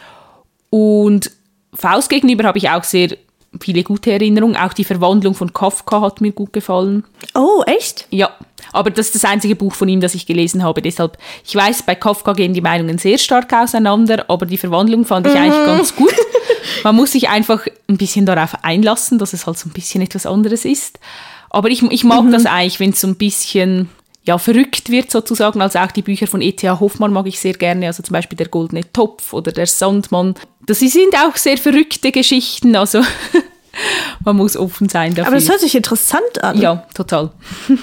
Und 0.70 1.30
Faust 1.74 2.08
gegenüber 2.08 2.44
habe 2.44 2.58
ich 2.58 2.70
auch 2.70 2.84
sehr 2.84 3.16
viele 3.60 3.82
gute 3.82 4.12
Erinnerungen. 4.12 4.56
Auch 4.56 4.72
die 4.72 4.84
Verwandlung 4.84 5.34
von 5.34 5.52
Kafka 5.52 6.00
hat 6.00 6.20
mir 6.20 6.32
gut 6.32 6.52
gefallen. 6.52 7.04
Oh, 7.34 7.62
echt? 7.66 8.06
Ja, 8.10 8.30
aber 8.72 8.90
das 8.90 9.06
ist 9.06 9.16
das 9.16 9.24
einzige 9.24 9.56
Buch 9.56 9.74
von 9.74 9.88
ihm, 9.88 10.00
das 10.00 10.14
ich 10.14 10.26
gelesen 10.26 10.62
habe. 10.62 10.82
Deshalb, 10.82 11.18
ich 11.44 11.54
weiß, 11.54 11.82
bei 11.82 11.94
Kafka 11.94 12.32
gehen 12.32 12.54
die 12.54 12.60
Meinungen 12.60 12.98
sehr 12.98 13.18
stark 13.18 13.52
auseinander, 13.52 14.24
aber 14.28 14.46
die 14.46 14.56
Verwandlung 14.56 15.04
fand 15.04 15.26
ich 15.26 15.34
mhm. 15.34 15.40
eigentlich 15.40 15.66
ganz 15.66 15.96
gut. 15.96 16.14
Man 16.84 16.96
muss 16.96 17.12
sich 17.12 17.28
einfach 17.28 17.66
ein 17.88 17.98
bisschen 17.98 18.26
darauf 18.26 18.64
einlassen, 18.64 19.18
dass 19.18 19.32
es 19.32 19.46
halt 19.46 19.58
so 19.58 19.68
ein 19.68 19.72
bisschen 19.72 20.02
etwas 20.02 20.26
anderes 20.26 20.64
ist. 20.64 20.98
Aber 21.50 21.68
ich, 21.68 21.82
ich 21.82 22.04
mag 22.04 22.24
mhm. 22.24 22.32
das 22.32 22.46
eigentlich, 22.46 22.80
wenn 22.80 22.90
es 22.90 23.00
so 23.00 23.08
ein 23.08 23.16
bisschen 23.16 23.90
ja, 24.24 24.38
verrückt 24.38 24.90
wird 24.90 25.10
sozusagen. 25.10 25.60
Also 25.60 25.80
auch 25.80 25.90
die 25.90 26.02
Bücher 26.02 26.26
von 26.26 26.40
E.T.A. 26.40 26.78
Hoffmann 26.80 27.12
mag 27.12 27.26
ich 27.26 27.40
sehr 27.40 27.54
gerne, 27.54 27.86
also 27.86 28.02
zum 28.02 28.14
Beispiel 28.14 28.36
Der 28.36 28.48
Goldene 28.48 28.90
Topf 28.92 29.32
oder 29.32 29.52
Der 29.52 29.66
Sandmann. 29.66 30.34
Das 30.66 30.80
sind 30.80 31.14
auch 31.16 31.36
sehr 31.36 31.58
verrückte 31.58 32.12
Geschichten, 32.12 32.76
also 32.76 33.02
man 34.24 34.36
muss 34.36 34.56
offen 34.56 34.88
sein 34.88 35.14
dafür. 35.14 35.28
Aber 35.28 35.36
das 35.36 35.48
hört 35.48 35.60
sich 35.60 35.74
interessant 35.74 36.42
an. 36.42 36.60
Ja, 36.60 36.86
total. 36.94 37.30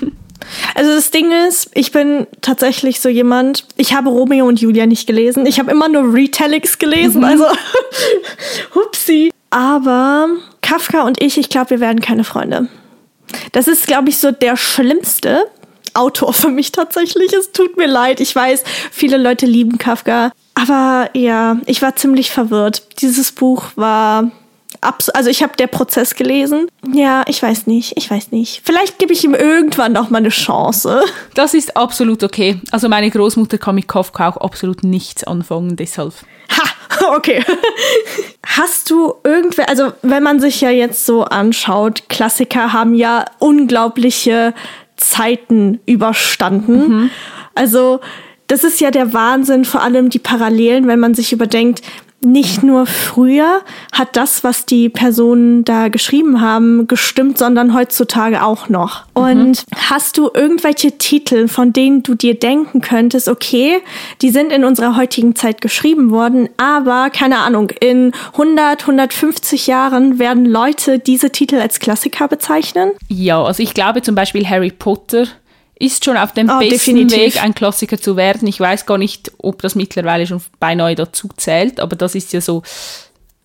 Also 0.74 0.96
das 0.96 1.12
Ding 1.12 1.32
ist, 1.48 1.70
ich 1.74 1.92
bin 1.92 2.26
tatsächlich 2.42 3.02
so 3.02 3.10
jemand, 3.10 3.66
ich 3.76 3.94
habe 3.94 4.10
Romeo 4.10 4.48
und 4.48 4.62
Julia 4.62 4.86
nicht 4.86 5.06
gelesen. 5.06 5.46
Ich 5.46 5.60
habe 5.60 5.70
immer 5.70 5.90
nur 5.90 6.14
Retellings 6.14 6.80
gelesen, 6.80 7.20
mhm. 7.20 7.26
also 7.26 7.46
hupsi. 8.74 9.32
Aber 9.50 10.28
Kafka 10.62 11.04
und 11.04 11.22
ich, 11.22 11.38
ich 11.38 11.50
glaube, 11.50 11.72
wir 11.72 11.80
werden 11.82 12.02
keine 12.02 12.24
Freunde. 12.24 12.68
Das 13.52 13.68
ist, 13.68 13.86
glaube 13.86 14.10
ich, 14.10 14.18
so 14.18 14.32
der 14.32 14.56
schlimmste, 14.58 15.46
Autor 15.94 16.34
für 16.34 16.50
mich 16.50 16.72
tatsächlich. 16.72 17.34
Es 17.34 17.52
tut 17.52 17.78
mir 17.78 17.88
leid. 17.88 18.20
Ich 18.20 18.36
weiß, 18.36 18.64
viele 18.92 19.18
Leute 19.18 19.46
lieben 19.46 19.78
Kafka. 19.78 20.32
Aber 20.62 21.10
ja, 21.14 21.58
ich 21.66 21.82
war 21.82 21.96
ziemlich 21.96 22.32
verwirrt. 22.32 23.02
Dieses 23.02 23.32
Buch 23.32 23.66
war 23.76 24.32
also 24.82 25.30
ich 25.30 25.44
habe 25.44 25.58
der 25.58 25.68
Prozess 25.68 26.16
gelesen. 26.16 26.68
Ja, 26.94 27.24
ich 27.28 27.42
weiß 27.42 27.68
nicht, 27.68 27.98
ich 27.98 28.10
weiß 28.10 28.32
nicht. 28.32 28.62
Vielleicht 28.64 28.98
gebe 28.98 29.12
ich 29.12 29.24
ihm 29.24 29.34
irgendwann 29.34 29.92
noch 29.92 30.10
mal 30.10 30.20
eine 30.20 30.30
Chance. 30.30 31.04
Das 31.34 31.54
ist 31.54 31.78
absolut 31.78 32.24
okay. 32.24 32.60
Also 32.72 32.90
meine 32.90 33.10
Großmutter 33.10 33.58
kann 33.58 33.76
mit 33.76 33.88
Kafka 33.88 34.30
auch 34.30 34.38
absolut 34.38 34.84
nichts 34.84 35.24
anfangen, 35.24 35.76
deshalb. 35.76 36.14
Ha, 36.50 37.16
okay. 37.16 37.44
Hast 38.46 38.90
du 38.90 39.16
irgendwer, 39.24 39.70
also 39.70 39.94
wenn 40.02 40.24
man 40.24 40.40
sich 40.40 40.60
ja 40.60 40.70
jetzt 40.70 41.06
so 41.06 41.24
anschaut, 41.24 42.10
Klassiker 42.10 42.74
haben 42.74 42.94
ja 42.94 43.26
unglaubliche 43.40 44.54
Zeiten 44.98 45.80
überstanden. 45.86 46.88
Mhm. 46.88 47.10
Also 47.56 48.02
das 48.50 48.64
ist 48.64 48.82
ja 48.82 48.92
der 48.92 49.14
Wahnsinn, 49.14 49.64
vor 49.64 49.82
allem 49.82 50.10
die 50.10 50.20
Parallelen, 50.20 50.88
wenn 50.88 51.00
man 51.00 51.14
sich 51.14 51.32
überdenkt, 51.32 51.82
nicht 52.22 52.64
nur 52.64 52.86
früher 52.86 53.62
hat 53.94 54.18
das, 54.18 54.44
was 54.44 54.66
die 54.66 54.90
Personen 54.90 55.64
da 55.64 55.88
geschrieben 55.88 56.42
haben, 56.42 56.88
gestimmt, 56.88 57.38
sondern 57.38 57.74
heutzutage 57.74 58.44
auch 58.44 58.68
noch. 58.68 59.06
Mhm. 59.16 59.22
Und 59.22 59.64
hast 59.90 60.18
du 60.18 60.30
irgendwelche 60.34 60.98
Titel, 60.98 61.48
von 61.48 61.72
denen 61.72 62.04
du 62.04 62.16
dir 62.16 62.38
denken 62.38 62.82
könntest, 62.82 63.30
okay, 63.30 63.78
die 64.22 64.32
sind 64.32 64.52
in 64.52 64.66
unserer 64.66 64.98
heutigen 64.98 65.36
Zeit 65.36 65.62
geschrieben 65.62 66.12
worden, 66.12 66.50
aber 66.58 67.10
keine 67.10 67.38
Ahnung, 67.38 67.70
in 67.80 68.12
100, 68.34 68.82
150 68.82 69.68
Jahren 69.68 70.20
werden 70.20 70.46
Leute 70.46 71.00
diese 71.00 71.30
Titel 71.30 71.56
als 71.56 71.80
Klassiker 71.80 72.28
bezeichnen? 72.28 72.92
Ja, 73.08 73.42
also 73.42 73.64
ich 73.64 73.74
glaube 73.74 74.02
zum 74.02 74.16
Beispiel 74.16 74.46
Harry 74.46 74.72
Potter 74.72 75.28
ist 75.80 76.04
schon 76.04 76.18
auf 76.18 76.34
dem 76.34 76.50
oh, 76.50 76.60
besten 76.60 76.96
definitiv. 76.96 77.36
Weg, 77.36 77.44
ein 77.44 77.56
Klassiker 77.56 77.98
zu 77.98 78.18
werden. 78.18 78.48
Ich 78.48 78.60
weiß 78.60 78.86
gar 78.86 78.98
nicht, 78.98 79.32
ob 79.38 79.62
das 79.62 79.76
mittlerweile 79.76 80.28
schon 80.28 80.42
beinahe 80.60 80.94
dazu 80.94 81.30
zählt, 81.38 81.80
aber 81.80 81.96
das 81.96 82.16
ist 82.16 82.34
ja 82.34 82.42
so 82.42 82.64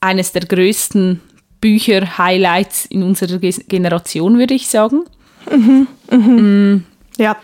eines 0.00 0.32
der 0.32 0.42
größten 0.42 1.20
Bücher-Highlights 1.60 2.86
in 2.86 3.04
unserer 3.04 3.38
Generation, 3.38 4.36
würde 4.36 4.54
ich 4.54 4.68
sagen. 4.68 5.04
Mhm, 5.50 5.86
mhm. 6.10 6.72
Mm. 6.74 6.84
Ja. 7.16 7.36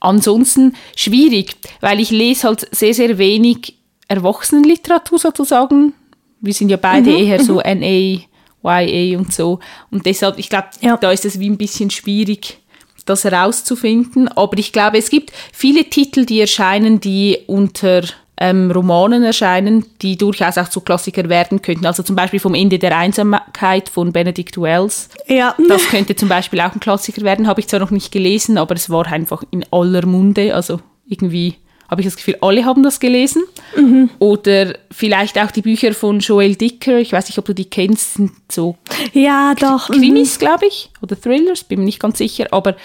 Ansonsten 0.00 0.74
schwierig, 0.96 1.56
weil 1.80 2.00
ich 2.00 2.10
lese 2.10 2.48
halt 2.48 2.68
sehr, 2.74 2.94
sehr 2.94 3.18
wenig 3.18 3.76
Erwachsenenliteratur 4.08 5.18
sozusagen. 5.18 5.92
Wir 6.40 6.54
sind 6.54 6.70
ja 6.70 6.76
beide 6.76 7.10
mhm, 7.10 7.16
eher 7.16 7.42
so 7.42 7.54
mhm. 7.64 7.80
NA, 7.80 8.20
YA 8.62 9.18
und 9.18 9.32
so. 9.32 9.58
Und 9.90 10.06
deshalb, 10.06 10.38
ich 10.38 10.48
glaube, 10.48 10.68
ja. 10.80 10.96
da 10.96 11.10
ist 11.12 11.24
es 11.24 11.38
wie 11.38 11.50
ein 11.50 11.58
bisschen 11.58 11.90
schwierig, 11.90 12.58
das 13.06 13.24
herauszufinden. 13.24 14.28
Aber 14.28 14.58
ich 14.58 14.72
glaube, 14.72 14.98
es 14.98 15.10
gibt 15.10 15.32
viele 15.52 15.84
Titel, 15.84 16.26
die 16.26 16.40
erscheinen, 16.40 17.00
die 17.00 17.38
unter 17.46 18.02
ähm, 18.38 18.70
Romanen 18.70 19.22
erscheinen, 19.22 19.86
die 20.02 20.16
durchaus 20.16 20.58
auch 20.58 20.68
zu 20.68 20.80
Klassiker 20.80 21.28
werden 21.28 21.62
könnten. 21.62 21.86
Also 21.86 22.02
zum 22.02 22.16
Beispiel 22.16 22.40
vom 22.40 22.54
Ende 22.54 22.78
der 22.78 22.96
Einsamkeit 22.96 23.88
von 23.88 24.12
Benedict 24.12 24.60
Wells. 24.60 25.08
Ja. 25.26 25.54
Das 25.68 25.88
könnte 25.88 26.14
zum 26.16 26.28
Beispiel 26.28 26.60
auch 26.60 26.72
ein 26.72 26.80
Klassiker 26.80 27.22
werden. 27.22 27.46
Habe 27.46 27.60
ich 27.60 27.68
zwar 27.68 27.80
noch 27.80 27.90
nicht 27.90 28.12
gelesen, 28.12 28.58
aber 28.58 28.74
es 28.74 28.90
war 28.90 29.06
einfach 29.06 29.42
in 29.50 29.64
aller 29.70 30.04
Munde. 30.04 30.54
Also 30.54 30.80
irgendwie 31.06 31.56
habe 31.88 32.00
ich 32.00 32.06
das 32.06 32.16
Gefühl, 32.16 32.36
alle 32.40 32.64
haben 32.64 32.82
das 32.82 33.00
gelesen. 33.00 33.42
Mhm. 33.76 34.10
Oder 34.18 34.74
vielleicht 34.90 35.38
auch 35.38 35.50
die 35.50 35.62
Bücher 35.62 35.94
von 35.94 36.20
Joel 36.20 36.56
Dicker, 36.56 36.98
ich 36.98 37.12
weiß 37.12 37.28
nicht, 37.28 37.38
ob 37.38 37.44
du 37.44 37.54
die 37.54 37.70
kennst, 37.70 38.14
sind 38.14 38.32
so 38.50 38.76
ja, 39.12 39.54
doch. 39.54 39.88
Krimis, 39.88 40.36
mhm. 40.36 40.40
glaube 40.40 40.66
ich, 40.66 40.90
oder 41.02 41.20
Thrillers, 41.20 41.64
bin 41.64 41.80
mir 41.80 41.86
nicht 41.86 42.00
ganz 42.00 42.18
sicher, 42.18 42.46
aber 42.50 42.76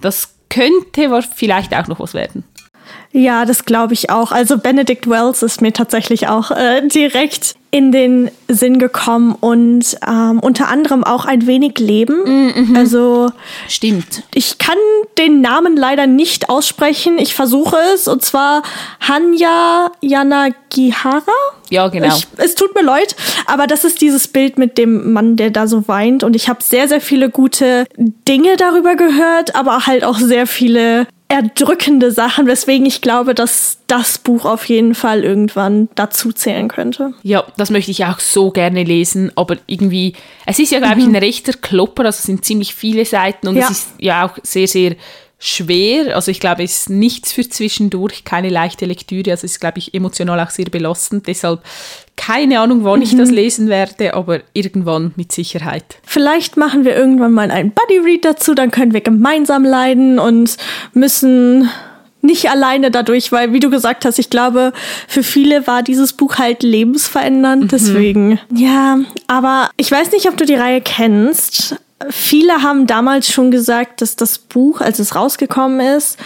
das 0.00 0.34
könnte 0.48 1.22
vielleicht 1.34 1.74
auch 1.74 1.88
noch 1.88 2.00
was 2.00 2.14
werden. 2.14 2.44
Ja, 3.12 3.44
das 3.46 3.64
glaube 3.64 3.94
ich 3.94 4.10
auch. 4.10 4.30
Also 4.30 4.58
Benedict 4.58 5.08
Wells 5.08 5.42
ist 5.42 5.62
mir 5.62 5.72
tatsächlich 5.72 6.28
auch 6.28 6.50
äh, 6.50 6.86
direkt 6.86 7.54
in 7.70 7.92
den 7.92 8.30
Sinn 8.48 8.78
gekommen 8.78 9.34
und 9.38 9.98
ähm, 10.06 10.38
unter 10.40 10.68
anderem 10.68 11.04
auch 11.04 11.24
ein 11.26 11.46
wenig 11.46 11.78
Leben. 11.78 12.24
-hmm. 12.24 12.76
Also 12.76 13.30
stimmt. 13.68 14.22
Ich 14.34 14.58
kann 14.58 14.78
den 15.18 15.40
Namen 15.40 15.76
leider 15.76 16.06
nicht 16.06 16.48
aussprechen. 16.48 17.18
Ich 17.18 17.34
versuche 17.34 17.76
es 17.94 18.08
und 18.08 18.22
zwar 18.22 18.62
Hanya 19.00 19.90
Yanagihara. 20.00 21.20
Ja, 21.70 21.88
genau. 21.88 22.06
Ich, 22.16 22.26
es 22.36 22.54
tut 22.54 22.74
mir 22.74 22.82
leid, 22.82 23.16
aber 23.46 23.66
das 23.66 23.84
ist 23.84 24.00
dieses 24.00 24.28
Bild 24.28 24.56
mit 24.58 24.78
dem 24.78 25.12
Mann, 25.12 25.36
der 25.36 25.50
da 25.50 25.66
so 25.66 25.88
weint 25.88 26.22
und 26.22 26.36
ich 26.36 26.48
habe 26.48 26.62
sehr 26.62 26.88
sehr 26.88 27.00
viele 27.00 27.28
gute 27.30 27.86
Dinge 27.98 28.56
darüber 28.56 28.94
gehört, 28.94 29.54
aber 29.54 29.86
halt 29.86 30.04
auch 30.04 30.18
sehr 30.18 30.46
viele 30.46 31.06
erdrückende 31.28 32.12
Sachen, 32.12 32.46
weswegen 32.46 32.86
ich 32.86 33.00
glaube, 33.00 33.34
dass 33.34 33.78
das 33.88 34.18
Buch 34.18 34.44
auf 34.44 34.64
jeden 34.66 34.94
Fall 34.94 35.24
irgendwann 35.24 35.88
dazu 35.96 36.32
zählen 36.32 36.68
könnte. 36.68 37.14
Ja, 37.22 37.44
das 37.56 37.70
möchte 37.70 37.90
ich 37.90 38.04
auch 38.04 38.20
so 38.20 38.50
gerne 38.50 38.84
lesen, 38.84 39.32
aber 39.34 39.56
irgendwie, 39.66 40.14
es 40.46 40.58
ist 40.58 40.70
ja, 40.70 40.78
glaube 40.78 40.96
mhm. 40.96 41.00
ich, 41.00 41.06
ein 41.08 41.16
rechter 41.16 41.52
Klopper, 41.52 42.04
also 42.04 42.18
es 42.18 42.22
sind 42.24 42.44
ziemlich 42.44 42.74
viele 42.74 43.04
Seiten 43.04 43.48
und 43.48 43.56
ja. 43.56 43.64
es 43.64 43.70
ist 43.70 43.88
ja 43.98 44.26
auch 44.26 44.38
sehr, 44.42 44.68
sehr 44.68 44.94
schwer. 45.38 46.14
Also 46.14 46.30
ich 46.30 46.40
glaube, 46.40 46.62
es 46.62 46.80
ist 46.80 46.90
nichts 46.90 47.32
für 47.32 47.48
zwischendurch, 47.48 48.24
keine 48.24 48.48
leichte 48.48 48.86
Lektüre. 48.86 49.30
Also 49.30 49.44
es 49.44 49.52
ist, 49.52 49.60
glaube 49.60 49.78
ich, 49.78 49.94
emotional 49.94 50.40
auch 50.40 50.50
sehr 50.50 50.66
belastend. 50.66 51.26
Deshalb 51.26 51.62
keine 52.16 52.60
Ahnung, 52.60 52.82
wann 52.84 53.00
mhm. 53.00 53.04
ich 53.04 53.16
das 53.16 53.28
mhm. 53.28 53.34
lesen 53.34 53.68
werde, 53.68 54.14
aber 54.14 54.40
irgendwann 54.54 55.12
mit 55.16 55.32
Sicherheit. 55.32 55.98
Vielleicht 56.02 56.56
machen 56.56 56.84
wir 56.84 56.96
irgendwann 56.96 57.32
mal 57.32 57.50
einen 57.50 57.72
Buddy 57.72 57.98
Read 57.98 58.24
dazu, 58.24 58.54
dann 58.54 58.70
können 58.70 58.94
wir 58.94 59.02
gemeinsam 59.02 59.64
leiden 59.64 60.18
und 60.18 60.56
müssen 60.94 61.68
nicht 62.22 62.50
alleine 62.50 62.90
dadurch, 62.90 63.30
weil, 63.32 63.52
wie 63.52 63.60
du 63.60 63.70
gesagt 63.70 64.04
hast, 64.04 64.18
ich 64.18 64.30
glaube, 64.30 64.72
für 65.06 65.22
viele 65.22 65.66
war 65.66 65.82
dieses 65.82 66.12
Buch 66.14 66.36
halt 66.36 66.62
lebensverändernd. 66.62 67.64
Mhm. 67.64 67.68
Deswegen, 67.68 68.40
ja, 68.52 68.98
aber 69.26 69.70
ich 69.76 69.92
weiß 69.92 70.12
nicht, 70.12 70.26
ob 70.28 70.36
du 70.36 70.44
die 70.44 70.54
Reihe 70.54 70.80
kennst. 70.80 71.76
Viele 72.10 72.62
haben 72.62 72.86
damals 72.86 73.30
schon 73.30 73.50
gesagt, 73.50 74.02
dass 74.02 74.16
das 74.16 74.38
Buch, 74.38 74.80
als 74.80 74.98
es 74.98 75.14
rausgekommen 75.14 75.80
ist, 75.80 76.18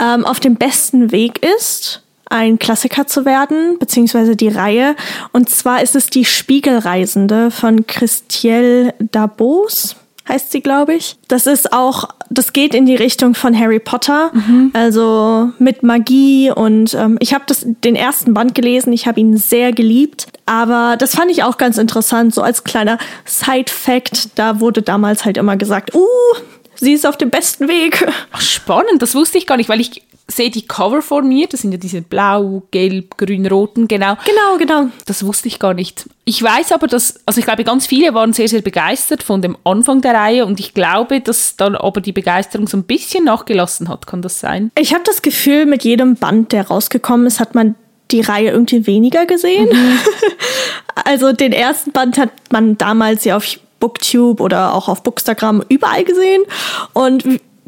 ähm, 0.00 0.24
auf 0.24 0.40
dem 0.40 0.54
besten 0.56 1.10
Weg 1.10 1.44
ist 1.44 2.02
ein 2.30 2.60
Klassiker 2.60 3.06
zu 3.06 3.24
werden, 3.24 3.78
beziehungsweise 3.78 4.36
die 4.36 4.48
Reihe. 4.48 4.94
Und 5.32 5.50
zwar 5.50 5.82
ist 5.82 5.96
es 5.96 6.06
die 6.06 6.24
Spiegelreisende 6.24 7.50
von 7.50 7.86
Christiel 7.86 8.94
Dabos 8.98 9.96
heißt 10.30 10.52
sie, 10.52 10.60
glaube 10.60 10.94
ich. 10.94 11.16
Das 11.28 11.46
ist 11.46 11.72
auch, 11.72 12.08
das 12.30 12.52
geht 12.52 12.74
in 12.74 12.86
die 12.86 12.96
Richtung 12.96 13.34
von 13.34 13.58
Harry 13.58 13.80
Potter, 13.80 14.30
mhm. 14.32 14.70
also 14.72 15.50
mit 15.58 15.82
Magie 15.82 16.50
und 16.50 16.94
ähm, 16.94 17.18
ich 17.20 17.34
habe 17.34 17.44
das 17.46 17.66
den 17.66 17.96
ersten 17.96 18.32
Band 18.32 18.54
gelesen, 18.54 18.92
ich 18.92 19.06
habe 19.06 19.20
ihn 19.20 19.36
sehr 19.36 19.72
geliebt, 19.72 20.26
aber 20.46 20.96
das 20.96 21.16
fand 21.16 21.30
ich 21.30 21.42
auch 21.42 21.58
ganz 21.58 21.78
interessant, 21.78 22.34
so 22.34 22.42
als 22.42 22.64
kleiner 22.64 22.98
Side-Fact. 23.24 24.38
Da 24.38 24.60
wurde 24.60 24.82
damals 24.82 25.24
halt 25.24 25.36
immer 25.36 25.56
gesagt, 25.56 25.94
uh, 25.94 26.06
sie 26.76 26.92
ist 26.92 27.06
auf 27.06 27.16
dem 27.16 27.30
besten 27.30 27.68
Weg. 27.68 28.06
Ach, 28.32 28.40
spannend, 28.40 29.00
das 29.00 29.14
wusste 29.14 29.38
ich 29.38 29.46
gar 29.46 29.56
nicht, 29.56 29.68
weil 29.68 29.80
ich 29.80 30.02
sehe 30.30 30.50
die 30.50 30.66
Cover 30.66 31.02
vor 31.02 31.22
mir, 31.22 31.46
das 31.46 31.60
sind 31.60 31.72
ja 31.72 31.78
diese 31.78 32.02
blau, 32.02 32.62
gelb, 32.70 33.16
grün, 33.18 33.46
roten, 33.46 33.88
genau. 33.88 34.16
Genau, 34.24 34.58
genau. 34.58 34.90
Das 35.06 35.24
wusste 35.24 35.48
ich 35.48 35.58
gar 35.58 35.74
nicht. 35.74 36.08
Ich 36.24 36.42
weiß 36.42 36.72
aber, 36.72 36.86
dass, 36.86 37.20
also 37.26 37.40
ich 37.40 37.46
glaube, 37.46 37.64
ganz 37.64 37.86
viele 37.86 38.14
waren 38.14 38.32
sehr, 38.32 38.48
sehr 38.48 38.62
begeistert 38.62 39.22
von 39.22 39.42
dem 39.42 39.56
Anfang 39.64 40.00
der 40.00 40.14
Reihe 40.14 40.46
und 40.46 40.60
ich 40.60 40.74
glaube, 40.74 41.20
dass 41.20 41.56
dann 41.56 41.74
aber 41.74 42.00
die 42.00 42.12
Begeisterung 42.12 42.66
so 42.66 42.76
ein 42.76 42.84
bisschen 42.84 43.24
nachgelassen 43.24 43.88
hat. 43.88 44.06
Kann 44.06 44.22
das 44.22 44.40
sein? 44.40 44.70
Ich 44.78 44.94
habe 44.94 45.04
das 45.04 45.22
Gefühl, 45.22 45.66
mit 45.66 45.84
jedem 45.84 46.16
Band, 46.16 46.52
der 46.52 46.68
rausgekommen 46.68 47.26
ist, 47.26 47.40
hat 47.40 47.54
man 47.54 47.74
die 48.10 48.20
Reihe 48.20 48.50
irgendwie 48.50 48.86
weniger 48.86 49.26
gesehen. 49.26 49.68
Mhm. 49.72 49.98
also 51.04 51.32
den 51.32 51.52
ersten 51.52 51.92
Band 51.92 52.18
hat 52.18 52.30
man 52.50 52.76
damals 52.78 53.24
ja 53.24 53.36
auf 53.36 53.44
Booktube 53.78 54.42
oder 54.42 54.74
auch 54.74 54.88
auf 54.88 55.02
Bookstagram 55.02 55.64
überall 55.68 56.04
gesehen. 56.04 56.42
Und 56.92 57.24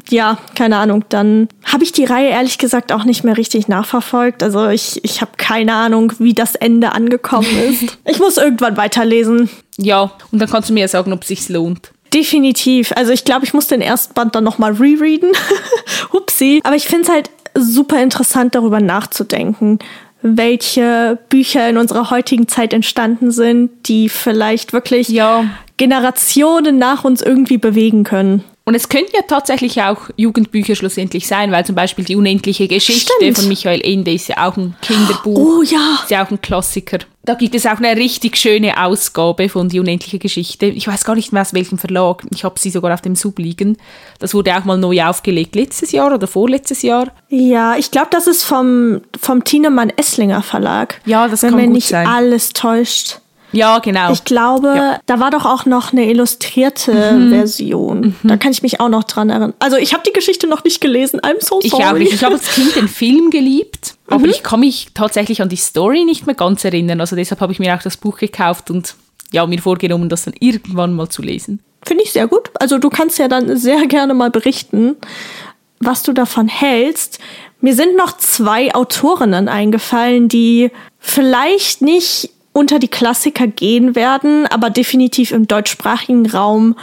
ja, 0.09 0.37
keine 0.55 0.77
Ahnung, 0.77 1.05
dann 1.09 1.47
habe 1.63 1.83
ich 1.83 1.91
die 1.91 2.05
Reihe 2.05 2.29
ehrlich 2.29 2.57
gesagt 2.57 2.91
auch 2.91 3.03
nicht 3.05 3.23
mehr 3.23 3.37
richtig 3.37 3.67
nachverfolgt. 3.67 4.43
Also 4.43 4.67
ich, 4.69 5.03
ich 5.03 5.21
habe 5.21 5.31
keine 5.37 5.73
Ahnung, 5.73 6.13
wie 6.19 6.33
das 6.33 6.55
Ende 6.55 6.91
angekommen 6.91 7.47
ist. 7.69 7.97
ich 8.05 8.19
muss 8.19 8.37
irgendwann 8.37 8.77
weiterlesen. 8.77 9.49
Ja, 9.77 10.11
und 10.31 10.39
dann 10.39 10.49
kannst 10.49 10.69
du 10.69 10.73
mir 10.73 10.81
ja 10.81 10.87
sagen, 10.87 11.13
ob 11.13 11.21
es 11.21 11.29
sich 11.29 11.49
lohnt. 11.49 11.91
Definitiv. 12.13 12.91
Also 12.95 13.11
ich 13.11 13.25
glaube, 13.25 13.45
ich 13.45 13.53
muss 13.53 13.67
den 13.67 13.81
ersten 13.81 14.13
Band 14.13 14.35
dann 14.35 14.43
nochmal 14.43 14.73
rereaden. 14.73 15.31
Hupsi. 16.13 16.61
Aber 16.63 16.75
ich 16.75 16.85
finde 16.85 17.03
es 17.03 17.09
halt 17.09 17.29
super 17.55 18.01
interessant, 18.01 18.55
darüber 18.55 18.79
nachzudenken, 18.79 19.79
welche 20.21 21.17
Bücher 21.29 21.67
in 21.67 21.77
unserer 21.77 22.11
heutigen 22.11 22.47
Zeit 22.47 22.73
entstanden 22.73 23.31
sind, 23.31 23.71
die 23.87 24.09
vielleicht 24.09 24.73
wirklich 24.73 25.09
ja. 25.09 25.45
Generationen 25.77 26.77
nach 26.77 27.03
uns 27.03 27.21
irgendwie 27.21 27.57
bewegen 27.57 28.03
können. 28.03 28.43
Und 28.65 28.75
es 28.75 28.87
könnten 28.87 29.11
ja 29.13 29.23
tatsächlich 29.27 29.81
auch 29.81 30.09
Jugendbücher 30.15 30.75
schlussendlich 30.75 31.27
sein, 31.27 31.51
weil 31.51 31.65
zum 31.65 31.75
Beispiel 31.75 32.05
die 32.05 32.15
unendliche 32.15 32.69
Geschichte 32.69 33.11
Stimmt. 33.17 33.37
von 33.37 33.47
Michael 33.49 33.81
Ende 33.83 34.13
ist 34.13 34.29
ja 34.29 34.47
auch 34.47 34.55
ein 34.55 34.75
Kinderbuch. 34.81 35.37
Oh 35.37 35.61
ja. 35.63 35.99
Ist 36.01 36.11
ja 36.11 36.25
auch 36.25 36.31
ein 36.31 36.39
Klassiker. 36.41 36.99
Da 37.25 37.35
gibt 37.35 37.55
es 37.55 37.65
auch 37.65 37.77
eine 37.77 37.95
richtig 37.95 38.37
schöne 38.37 38.81
Ausgabe 38.81 39.49
von 39.49 39.69
Die 39.69 39.79
unendliche 39.79 40.19
Geschichte. 40.19 40.65
Ich 40.65 40.87
weiß 40.87 41.03
gar 41.03 41.15
nicht 41.15 41.33
mehr 41.33 41.41
aus 41.41 41.53
welchem 41.53 41.77
Verlag. 41.77 42.23
Ich 42.31 42.43
habe 42.45 42.59
sie 42.59 42.69
sogar 42.69 42.93
auf 42.93 43.01
dem 43.01 43.15
Sub 43.15 43.39
liegen. 43.39 43.77
Das 44.19 44.33
wurde 44.33 44.55
auch 44.57 44.63
mal 44.63 44.77
neu 44.77 45.03
aufgelegt, 45.03 45.55
letztes 45.55 45.91
Jahr 45.91 46.13
oder 46.13 46.27
vorletztes 46.27 46.81
Jahr. 46.83 47.07
Ja, 47.29 47.75
ich 47.77 47.91
glaube, 47.91 48.07
das 48.11 48.27
ist 48.27 48.43
vom, 48.43 49.01
vom 49.19 49.43
Tienemann 49.43 49.89
Esslinger 49.89 50.41
Verlag. 50.41 51.01
Ja, 51.05 51.27
das 51.27 51.43
wenn 51.43 51.51
kann 51.51 51.65
gut 51.65 51.73
nicht 51.73 51.87
sein. 51.89 52.07
alles 52.07 52.51
täuscht. 52.53 53.19
Ja, 53.53 53.79
genau. 53.79 54.11
Ich 54.11 54.25
glaube, 54.25 54.67
ja. 54.75 54.99
da 55.05 55.19
war 55.19 55.31
doch 55.31 55.45
auch 55.45 55.65
noch 55.65 55.93
eine 55.93 56.09
illustrierte 56.09 57.13
mhm. 57.13 57.29
Version. 57.29 58.15
Mhm. 58.21 58.27
Da 58.27 58.37
kann 58.37 58.51
ich 58.51 58.61
mich 58.61 58.79
auch 58.79 58.89
noch 58.89 59.03
dran 59.03 59.29
erinnern. 59.29 59.53
Also 59.59 59.77
ich 59.77 59.93
habe 59.93 60.03
die 60.05 60.11
Geschichte 60.11 60.47
noch 60.47 60.63
nicht 60.63 60.81
gelesen. 60.81 61.21
I'm 61.21 61.39
so 61.39 61.61
sorry. 61.61 61.67
Ich 61.67 61.73
auch 61.73 61.93
nicht. 61.93 62.13
Ich 62.13 62.23
habe 62.23 62.35
als 62.35 62.49
Kind 62.49 62.75
den 62.75 62.87
Film 62.87 63.29
geliebt, 63.29 63.95
aber 64.07 64.25
mhm. 64.25 64.31
ich 64.31 64.43
kann 64.43 64.59
mich 64.59 64.87
tatsächlich 64.93 65.41
an 65.41 65.49
die 65.49 65.55
Story 65.55 66.03
nicht 66.03 66.25
mehr 66.25 66.35
ganz 66.35 66.65
erinnern. 66.65 66.99
Also 66.99 67.15
deshalb 67.15 67.39
habe 67.41 67.53
ich 67.53 67.59
mir 67.59 67.75
auch 67.75 67.81
das 67.81 67.97
Buch 67.97 68.17
gekauft 68.17 68.69
und 68.69 68.95
ja, 69.31 69.45
mir 69.45 69.61
vorgenommen, 69.61 70.09
das 70.09 70.25
dann 70.25 70.33
irgendwann 70.39 70.93
mal 70.93 71.09
zu 71.09 71.21
lesen. 71.21 71.59
Finde 71.85 72.03
ich 72.03 72.11
sehr 72.11 72.27
gut. 72.27 72.51
Also 72.59 72.77
du 72.77 72.89
kannst 72.89 73.19
ja 73.19 73.27
dann 73.27 73.57
sehr 73.57 73.87
gerne 73.87 74.13
mal 74.13 74.31
berichten, 74.31 74.95
was 75.79 76.03
du 76.03 76.13
davon 76.13 76.47
hältst. 76.47 77.19
Mir 77.59 77.75
sind 77.75 77.95
noch 77.95 78.17
zwei 78.17 78.73
Autorinnen 78.75 79.47
eingefallen, 79.47 80.27
die 80.27 80.71
vielleicht 80.99 81.81
nicht 81.81 82.29
unter 82.53 82.79
die 82.79 82.87
Klassiker 82.87 83.47
gehen 83.47 83.95
werden, 83.95 84.45
aber 84.47 84.69
definitiv 84.69 85.31
im 85.31 85.47
deutschsprachigen 85.47 86.29
Raum 86.29 86.75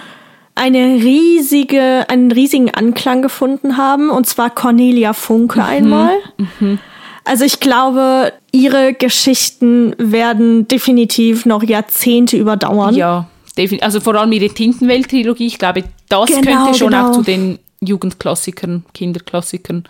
eine 0.54 0.96
riesige, 0.96 2.04
einen 2.08 2.32
riesigen 2.32 2.70
Anklang 2.74 3.22
gefunden 3.22 3.76
haben, 3.76 4.10
und 4.10 4.26
zwar 4.26 4.50
Cornelia 4.50 5.12
Funke 5.12 5.60
mhm. 5.60 5.64
einmal. 5.64 6.12
Mhm. 6.58 6.78
Also 7.24 7.44
ich 7.44 7.60
glaube, 7.60 8.32
ihre 8.50 8.92
Geschichten 8.92 9.94
werden 9.98 10.66
definitiv 10.66 11.46
noch 11.46 11.62
Jahrzehnte 11.62 12.36
überdauern. 12.36 12.94
Ja, 12.94 13.28
definitiv. 13.56 13.84
Also 13.84 14.00
vor 14.00 14.16
allem 14.16 14.32
ihre 14.32 14.48
Tintenwelt-Trilogie, 14.48 15.46
ich 15.46 15.58
glaube, 15.58 15.84
das 16.08 16.26
genau, 16.26 16.40
könnte 16.40 16.78
schon 16.78 16.90
genau. 16.90 17.10
auch 17.10 17.12
zu 17.12 17.22
den 17.22 17.58
Jugendklassikern, 17.80 18.84
Kinderklassikern 18.92 19.84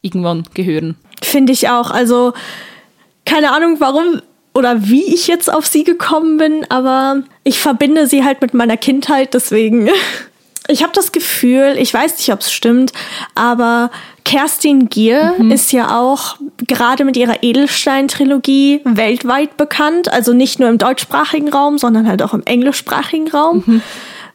irgendwann 0.00 0.44
gehören. 0.54 0.96
Finde 1.22 1.52
ich 1.52 1.68
auch. 1.68 1.90
Also 1.90 2.32
keine 3.24 3.52
Ahnung, 3.52 3.76
warum 3.78 4.22
oder 4.56 4.88
wie 4.88 5.04
ich 5.14 5.26
jetzt 5.26 5.52
auf 5.52 5.66
sie 5.66 5.84
gekommen 5.84 6.38
bin, 6.38 6.64
aber 6.70 7.22
ich 7.44 7.60
verbinde 7.60 8.06
sie 8.06 8.24
halt 8.24 8.40
mit 8.40 8.54
meiner 8.54 8.76
Kindheit, 8.76 9.34
deswegen. 9.34 9.88
Ich 10.68 10.82
habe 10.82 10.92
das 10.92 11.12
Gefühl, 11.12 11.76
ich 11.78 11.94
weiß 11.94 12.18
nicht, 12.18 12.32
ob 12.32 12.40
es 12.40 12.52
stimmt, 12.52 12.92
aber 13.36 13.92
Kerstin 14.24 14.88
Gier 14.88 15.34
mhm. 15.38 15.52
ist 15.52 15.70
ja 15.70 15.96
auch 15.96 16.38
gerade 16.66 17.04
mit 17.04 17.16
ihrer 17.16 17.44
Edelstein-Trilogie 17.44 18.80
weltweit 18.82 19.56
bekannt. 19.56 20.12
Also 20.12 20.32
nicht 20.32 20.58
nur 20.58 20.68
im 20.68 20.78
deutschsprachigen 20.78 21.52
Raum, 21.52 21.78
sondern 21.78 22.08
halt 22.08 22.20
auch 22.20 22.34
im 22.34 22.42
englischsprachigen 22.42 23.28
Raum. 23.28 23.62
Mhm 23.64 23.82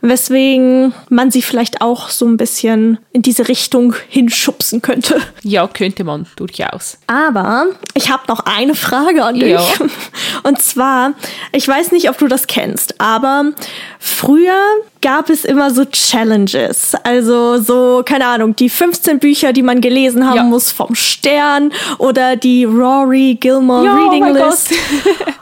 weswegen 0.02 0.94
man 1.10 1.32
sie 1.32 1.42
vielleicht 1.42 1.82
auch 1.82 2.10
so 2.10 2.26
ein 2.26 2.38
bisschen 2.38 2.98
in 3.12 3.22
diese 3.22 3.48
Richtung 3.48 3.96
hinschubsen 4.10 4.82
könnte. 4.82 5.22
Ja, 5.44 5.68
könnte 5.68 6.04
man 6.04 6.28
durchaus. 6.36 6.98
Aber 7.08 7.68
ich 7.94 8.10
habe 8.12 8.24
noch 8.28 8.42
eine 8.42 8.76
Frage 8.76 9.24
an 9.24 9.36
dich. 9.36 9.52
Ja. 9.52 9.62
Und 10.44 10.62
zwar, 10.62 11.14
ich 11.52 11.68
weiß 11.68 11.92
nicht, 11.92 12.10
ob 12.10 12.18
du 12.18 12.28
das 12.28 12.48
kennst, 12.48 13.00
aber 13.00 13.52
früher 14.00 14.60
gab 15.02 15.30
es 15.30 15.46
immer 15.46 15.72
so 15.72 15.86
Challenges. 15.86 16.96
Also 17.04 17.60
so, 17.60 18.04
keine 18.06 18.28
Ahnung, 18.28 18.56
die 18.56 18.70
15 18.70 19.20
Bücher, 19.20 19.54
die 19.54 19.64
man 19.64 19.82
gelesen 19.82 20.28
haben 20.28 20.36
ja. 20.36 20.44
muss 20.44 20.72
vom 20.72 20.96
Stern 20.96 21.74
oder 21.98 22.36
die 22.36 22.66
Rory 22.66 23.38
Gilmore 23.40 23.86
ja, 23.86 23.96
Reading 23.96 24.24
oh 24.24 24.34
List. 24.34 24.74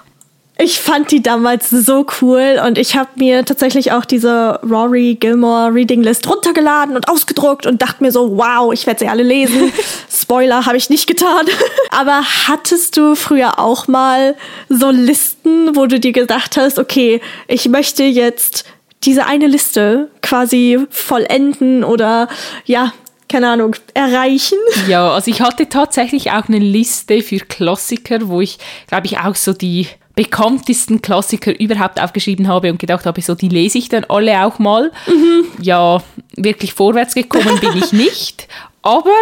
Ich 0.62 0.82
fand 0.82 1.10
die 1.12 1.24
damals 1.24 1.69
so 1.69 2.06
cool 2.22 2.60
und 2.67 2.78
ich 2.78 2.98
habe 2.98 3.10
mir 3.15 3.45
tatsächlich 3.45 3.93
auch 3.93 4.04
diese 4.04 4.60
Rory 4.62 5.15
Gilmore 5.17 5.74
Reading 5.74 6.04
List 6.04 6.30
runtergeladen 6.30 6.98
und 6.98 7.08
ausgedruckt 7.08 7.65
und 7.65 7.82
dachte 7.82 8.04
mir 8.04 8.12
so, 8.12 8.36
wow, 8.36 8.74
ich 8.74 8.86
werde 8.86 9.00
sie 9.00 9.08
alle 9.08 9.24
lesen. 9.24 9.72
Spoiler 10.12 10.65
habe 10.65 10.76
ich 10.76 10.89
nicht 10.89 11.08
getan. 11.08 11.45
Aber 11.91 12.24
hattest 12.50 12.98
du 12.98 13.15
früher 13.15 13.58
auch 13.58 13.88
mal 13.88 14.36
so 14.67 14.89
Listen, 14.89 15.78
wo 15.78 15.86
du 15.86 15.98
dir 15.98 16.12
gedacht 16.12 16.58
hast, 16.58 16.78
okay, 16.78 17.22
ich 17.48 17.69
möchte 17.69 18.04
jetzt 18.04 18.65
diese 19.06 19.28
eine 19.28 19.48
Liste 19.48 20.12
quasi 20.22 20.78
vollenden 20.89 21.86
oder 21.86 22.28
ja, 22.65 22.91
keine 23.30 23.48
Ahnung, 23.48 23.78
erreichen? 23.93 24.58
Ja, 24.89 25.10
also 25.13 25.32
ich 25.32 25.39
hatte 25.39 25.69
tatsächlich 25.69 26.32
auch 26.32 26.50
eine 26.50 26.60
Liste 26.60 27.22
für 27.22 27.39
Klassiker, 27.39 28.28
wo 28.28 28.41
ich, 28.41 28.58
glaube 28.88 29.06
ich, 29.06 29.19
auch 29.19 29.36
so 29.36 29.54
die 29.54 29.88
bekanntesten 30.19 31.01
Klassiker 31.01 31.58
überhaupt 31.58 31.97
aufgeschrieben 31.97 32.49
habe 32.49 32.69
und 32.69 32.77
gedacht 32.77 33.05
habe, 33.05 33.21
so 33.21 33.36
die 33.36 33.47
lese 33.47 33.77
ich 33.77 33.88
dann 33.88 34.03
alle 34.10 34.43
auch 34.45 34.60
mal. 34.60 34.91
Mhm. 35.08 35.45
Ja, 35.62 36.03
wirklich 36.36 36.73
vorwärts 36.73 37.15
gekommen 37.15 37.58
bin 37.62 37.77
ich 37.77 37.93
nicht, 37.93 38.49
aber 38.82 39.15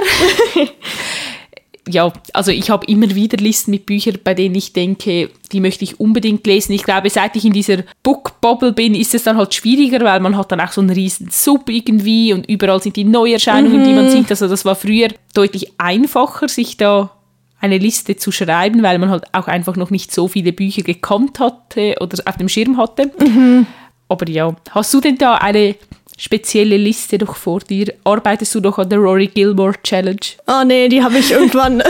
ja, 1.87 2.11
also 2.33 2.49
ich 2.49 2.71
habe 2.71 2.87
immer 2.87 3.13
wieder 3.13 3.37
Listen 3.37 3.69
mit 3.69 3.85
Büchern, 3.85 4.17
bei 4.23 4.33
denen 4.33 4.55
ich 4.55 4.73
denke, 4.73 5.29
die 5.51 5.59
möchte 5.59 5.83
ich 5.83 5.99
unbedingt 5.99 6.47
lesen. 6.47 6.73
Ich 6.73 6.81
glaube, 6.81 7.11
seit 7.11 7.35
ich 7.35 7.45
in 7.45 7.53
dieser 7.53 7.83
Book-Bubble 8.01 8.71
bin, 8.71 8.95
ist 8.95 9.13
es 9.13 9.21
dann 9.21 9.37
halt 9.37 9.53
schwieriger, 9.53 10.03
weil 10.03 10.19
man 10.19 10.35
hat 10.35 10.51
dann 10.51 10.59
auch 10.59 10.71
so 10.71 10.81
einen 10.81 10.89
riesen 10.89 11.29
Sub 11.29 11.69
irgendwie 11.69 12.33
und 12.33 12.49
überall 12.49 12.81
sind 12.81 12.95
die 12.95 13.03
Neuerscheinungen, 13.03 13.81
mhm. 13.81 13.85
die 13.85 13.93
man 13.93 14.05
mhm. 14.05 14.09
sieht. 14.09 14.31
Also 14.31 14.47
das 14.47 14.65
war 14.65 14.73
früher 14.73 15.09
deutlich 15.35 15.73
einfacher, 15.77 16.47
sich 16.47 16.75
da 16.75 17.11
eine 17.59 17.77
Liste 17.77 18.15
zu 18.15 18.31
schreiben, 18.31 18.83
weil 18.83 18.99
man 18.99 19.09
halt 19.09 19.25
auch 19.33 19.47
einfach 19.47 19.75
noch 19.75 19.89
nicht 19.89 20.13
so 20.13 20.27
viele 20.27 20.53
Bücher 20.53 20.83
gekannt 20.83 21.39
hatte 21.39 21.95
oder 21.99 22.17
auf 22.25 22.37
dem 22.37 22.49
Schirm 22.49 22.77
hatte. 22.77 23.11
Mhm. 23.19 23.65
Aber 24.09 24.29
ja, 24.29 24.55
hast 24.71 24.93
du 24.93 25.01
denn 25.01 25.17
da 25.17 25.35
eine 25.35 25.75
spezielle 26.17 26.77
Liste 26.77 27.17
noch 27.17 27.35
vor 27.35 27.59
dir? 27.59 27.93
Arbeitest 28.03 28.55
du 28.55 28.59
noch 28.59 28.77
an 28.77 28.89
der 28.89 28.99
Rory 28.99 29.27
Gilmore 29.27 29.75
Challenge? 29.83 30.19
Oh 30.47 30.63
nee, 30.65 30.87
die 30.87 31.03
habe 31.03 31.17
ich 31.17 31.31
irgendwann, 31.31 31.83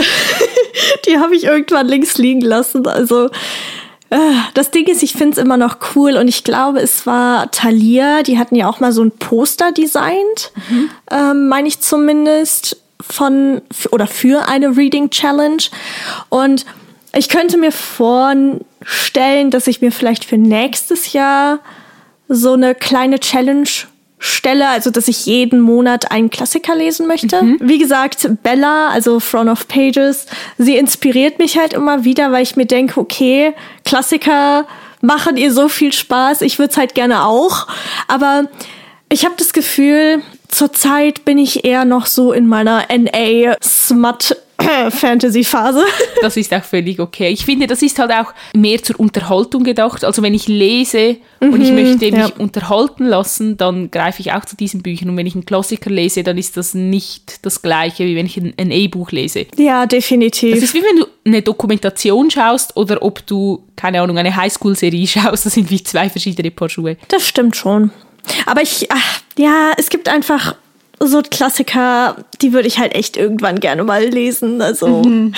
die 1.06 1.18
habe 1.18 1.36
ich 1.36 1.44
irgendwann 1.44 1.86
links 1.86 2.18
liegen 2.18 2.40
lassen. 2.40 2.86
Also 2.86 3.28
äh, 4.10 4.16
das 4.54 4.70
Ding 4.70 4.86
ist, 4.86 5.02
ich 5.02 5.12
finde 5.12 5.32
es 5.32 5.38
immer 5.38 5.56
noch 5.56 5.78
cool 5.94 6.16
und 6.16 6.28
ich 6.28 6.44
glaube, 6.44 6.80
es 6.80 7.06
war 7.06 7.50
Thalia, 7.50 8.22
die 8.22 8.38
hatten 8.38 8.54
ja 8.54 8.68
auch 8.68 8.80
mal 8.80 8.92
so 8.92 9.02
ein 9.02 9.10
Poster 9.10 9.72
designt, 9.72 10.52
mhm. 10.70 10.90
ähm, 11.10 11.48
meine 11.48 11.68
ich 11.68 11.80
zumindest, 11.80 12.78
von 13.10 13.62
oder 13.90 14.06
für 14.06 14.48
eine 14.48 14.76
Reading 14.76 15.10
Challenge. 15.10 15.62
Und 16.28 16.64
ich 17.14 17.28
könnte 17.28 17.56
mir 17.56 17.72
vorstellen, 17.72 19.50
dass 19.50 19.66
ich 19.66 19.80
mir 19.80 19.92
vielleicht 19.92 20.24
für 20.24 20.38
nächstes 20.38 21.12
Jahr 21.12 21.60
so 22.28 22.52
eine 22.52 22.74
kleine 22.74 23.18
Challenge 23.18 23.68
stelle, 24.18 24.68
also 24.68 24.90
dass 24.90 25.08
ich 25.08 25.26
jeden 25.26 25.60
Monat 25.60 26.10
einen 26.10 26.30
Klassiker 26.30 26.74
lesen 26.74 27.06
möchte. 27.06 27.42
Mhm. 27.42 27.58
Wie 27.60 27.78
gesagt, 27.78 28.28
Bella, 28.42 28.88
also 28.88 29.20
Front 29.20 29.48
of 29.48 29.68
Pages, 29.68 30.26
sie 30.58 30.76
inspiriert 30.76 31.38
mich 31.38 31.56
halt 31.56 31.72
immer 31.72 32.04
wieder, 32.04 32.32
weil 32.32 32.42
ich 32.42 32.56
mir 32.56 32.66
denke, 32.66 33.00
okay, 33.00 33.54
Klassiker 33.84 34.66
machen 35.00 35.36
ihr 35.36 35.52
so 35.52 35.68
viel 35.68 35.92
Spaß, 35.92 36.42
ich 36.42 36.58
würde 36.58 36.72
es 36.72 36.76
halt 36.76 36.94
gerne 36.94 37.24
auch, 37.24 37.68
aber 38.08 38.44
ich 39.08 39.24
habe 39.24 39.36
das 39.38 39.52
Gefühl, 39.52 40.22
zurzeit 40.48 41.24
bin 41.24 41.38
ich 41.38 41.64
eher 41.64 41.84
noch 41.84 42.06
so 42.06 42.32
in 42.32 42.46
meiner 42.46 42.84
NA 42.90 43.56
Smut 43.62 44.36
Fantasy-Phase. 44.90 45.84
Das 46.20 46.36
ist 46.36 46.52
auch 46.52 46.64
völlig 46.64 46.98
okay. 46.98 47.28
Ich 47.28 47.44
finde, 47.44 47.68
das 47.68 47.80
ist 47.80 47.98
halt 48.00 48.10
auch 48.10 48.34
mehr 48.52 48.82
zur 48.82 48.98
Unterhaltung 48.98 49.62
gedacht. 49.62 50.04
Also 50.04 50.20
wenn 50.20 50.34
ich 50.34 50.48
lese 50.48 51.16
mhm, 51.40 51.52
und 51.52 51.62
ich 51.62 51.70
mhm, 51.70 51.74
möchte 51.76 52.10
mich 52.10 52.14
ja. 52.14 52.30
unterhalten 52.38 53.06
lassen, 53.06 53.56
dann 53.56 53.90
greife 53.92 54.20
ich 54.20 54.32
auch 54.32 54.44
zu 54.44 54.56
diesen 54.56 54.82
Büchern. 54.82 55.10
Und 55.10 55.16
wenn 55.16 55.26
ich 55.26 55.34
einen 55.34 55.46
Klassiker 55.46 55.90
lese, 55.90 56.24
dann 56.24 56.36
ist 56.36 56.56
das 56.56 56.74
nicht 56.74 57.46
das 57.46 57.62
gleiche, 57.62 58.04
wie 58.04 58.16
wenn 58.16 58.26
ich 58.26 58.36
ein 58.36 58.70
E-Buch 58.72 59.12
lese. 59.12 59.46
Ja, 59.56 59.86
definitiv. 59.86 60.54
Das 60.54 60.64
ist 60.64 60.74
wie 60.74 60.82
wenn 60.82 60.96
du 60.96 61.06
eine 61.24 61.42
Dokumentation 61.42 62.30
schaust 62.30 62.76
oder 62.76 63.00
ob 63.02 63.24
du, 63.26 63.64
keine 63.76 64.02
Ahnung, 64.02 64.18
eine 64.18 64.34
Highschool-Serie 64.34 65.06
schaust. 65.06 65.46
Das 65.46 65.54
sind 65.54 65.70
wie 65.70 65.82
zwei 65.84 66.10
verschiedene 66.10 66.50
Paar 66.50 66.68
Schuhe. 66.68 66.96
Das 67.08 67.28
stimmt 67.28 67.54
schon. 67.54 67.92
Aber 68.46 68.62
ich, 68.62 68.90
ach, 68.90 69.20
ja, 69.36 69.72
es 69.76 69.90
gibt 69.90 70.08
einfach 70.08 70.54
so 71.00 71.22
Klassiker, 71.22 72.16
die 72.42 72.52
würde 72.52 72.66
ich 72.66 72.78
halt 72.78 72.94
echt 72.94 73.16
irgendwann 73.16 73.60
gerne 73.60 73.84
mal 73.84 74.04
lesen. 74.04 74.60
Also 74.60 75.02
mhm. 75.04 75.34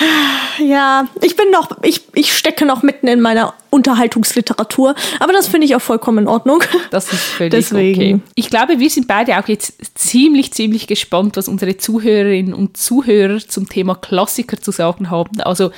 ja, 0.59 1.07
ich 1.21 1.35
bin 1.35 1.51
noch, 1.51 1.69
ich, 1.83 2.01
ich 2.13 2.35
stecke 2.35 2.65
noch 2.65 2.81
mitten 2.81 3.07
in 3.07 3.21
meiner 3.21 3.53
Unterhaltungsliteratur, 3.69 4.95
aber 5.19 5.33
das 5.33 5.47
finde 5.47 5.65
ich 5.65 5.75
auch 5.75 5.81
vollkommen 5.81 6.19
in 6.19 6.27
Ordnung. 6.27 6.63
Das 6.89 7.11
ist 7.13 7.21
völlig 7.21 7.51
Deswegen. 7.51 8.01
okay. 8.01 8.19
Ich 8.35 8.49
glaube, 8.49 8.79
wir 8.79 8.89
sind 8.89 9.07
beide 9.07 9.37
auch 9.39 9.47
jetzt 9.47 9.73
ziemlich, 9.95 10.51
ziemlich 10.51 10.87
gespannt, 10.87 11.37
was 11.37 11.47
unsere 11.47 11.77
Zuhörerinnen 11.77 12.53
und 12.53 12.77
Zuhörer 12.77 13.39
zum 13.39 13.69
Thema 13.69 13.95
Klassiker 13.95 14.59
zu 14.59 14.71
sagen 14.71 15.09
haben. 15.09 15.41
Also 15.41 15.71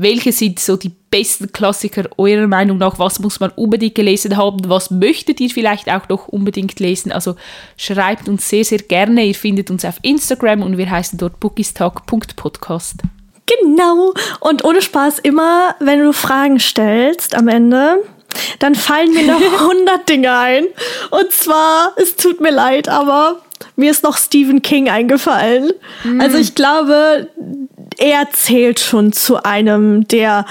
welche 0.00 0.32
sind 0.32 0.58
so 0.58 0.76
die 0.76 0.92
besten 1.10 1.52
Klassiker 1.52 2.08
eurer 2.16 2.46
Meinung 2.46 2.78
nach? 2.78 2.98
Was 2.98 3.20
muss 3.20 3.38
man 3.38 3.50
unbedingt 3.50 3.94
gelesen 3.94 4.36
haben? 4.36 4.58
Was 4.68 4.90
möchtet 4.90 5.40
ihr 5.40 5.50
vielleicht 5.50 5.90
auch 5.90 6.08
noch 6.08 6.28
unbedingt 6.28 6.80
lesen? 6.80 7.12
Also 7.12 7.36
schreibt 7.76 8.26
uns 8.28 8.48
sehr, 8.48 8.64
sehr 8.64 8.78
gerne. 8.78 9.26
Ihr 9.26 9.34
findet 9.34 9.70
uns 9.70 9.84
auf 9.84 9.96
Instagram 10.00 10.62
und 10.62 10.78
wir 10.78 10.90
heißen 10.90 11.18
dort 11.18 11.38
bookistag.podcast. 11.38 12.94
Genau. 13.44 14.14
Und 14.40 14.64
ohne 14.64 14.80
Spaß 14.80 15.18
immer, 15.18 15.74
wenn 15.80 16.00
du 16.00 16.14
Fragen 16.14 16.60
stellst 16.60 17.34
am 17.34 17.48
Ende, 17.48 18.02
dann 18.58 18.74
fallen 18.74 19.12
mir 19.12 19.26
noch 19.26 19.40
100 19.60 20.08
Dinge 20.08 20.34
ein. 20.34 20.64
Und 21.10 21.30
zwar, 21.30 21.92
es 21.96 22.16
tut 22.16 22.40
mir 22.40 22.52
leid, 22.52 22.88
aber 22.88 23.42
mir 23.76 23.90
ist 23.90 24.02
noch 24.02 24.16
Stephen 24.16 24.62
King 24.62 24.88
eingefallen. 24.88 25.72
Mm. 26.04 26.20
Also 26.20 26.38
ich 26.38 26.54
glaube, 26.54 27.28
er 28.00 28.30
zählt 28.32 28.80
schon 28.80 29.12
zu 29.12 29.44
einem 29.44 30.08
der 30.08 30.46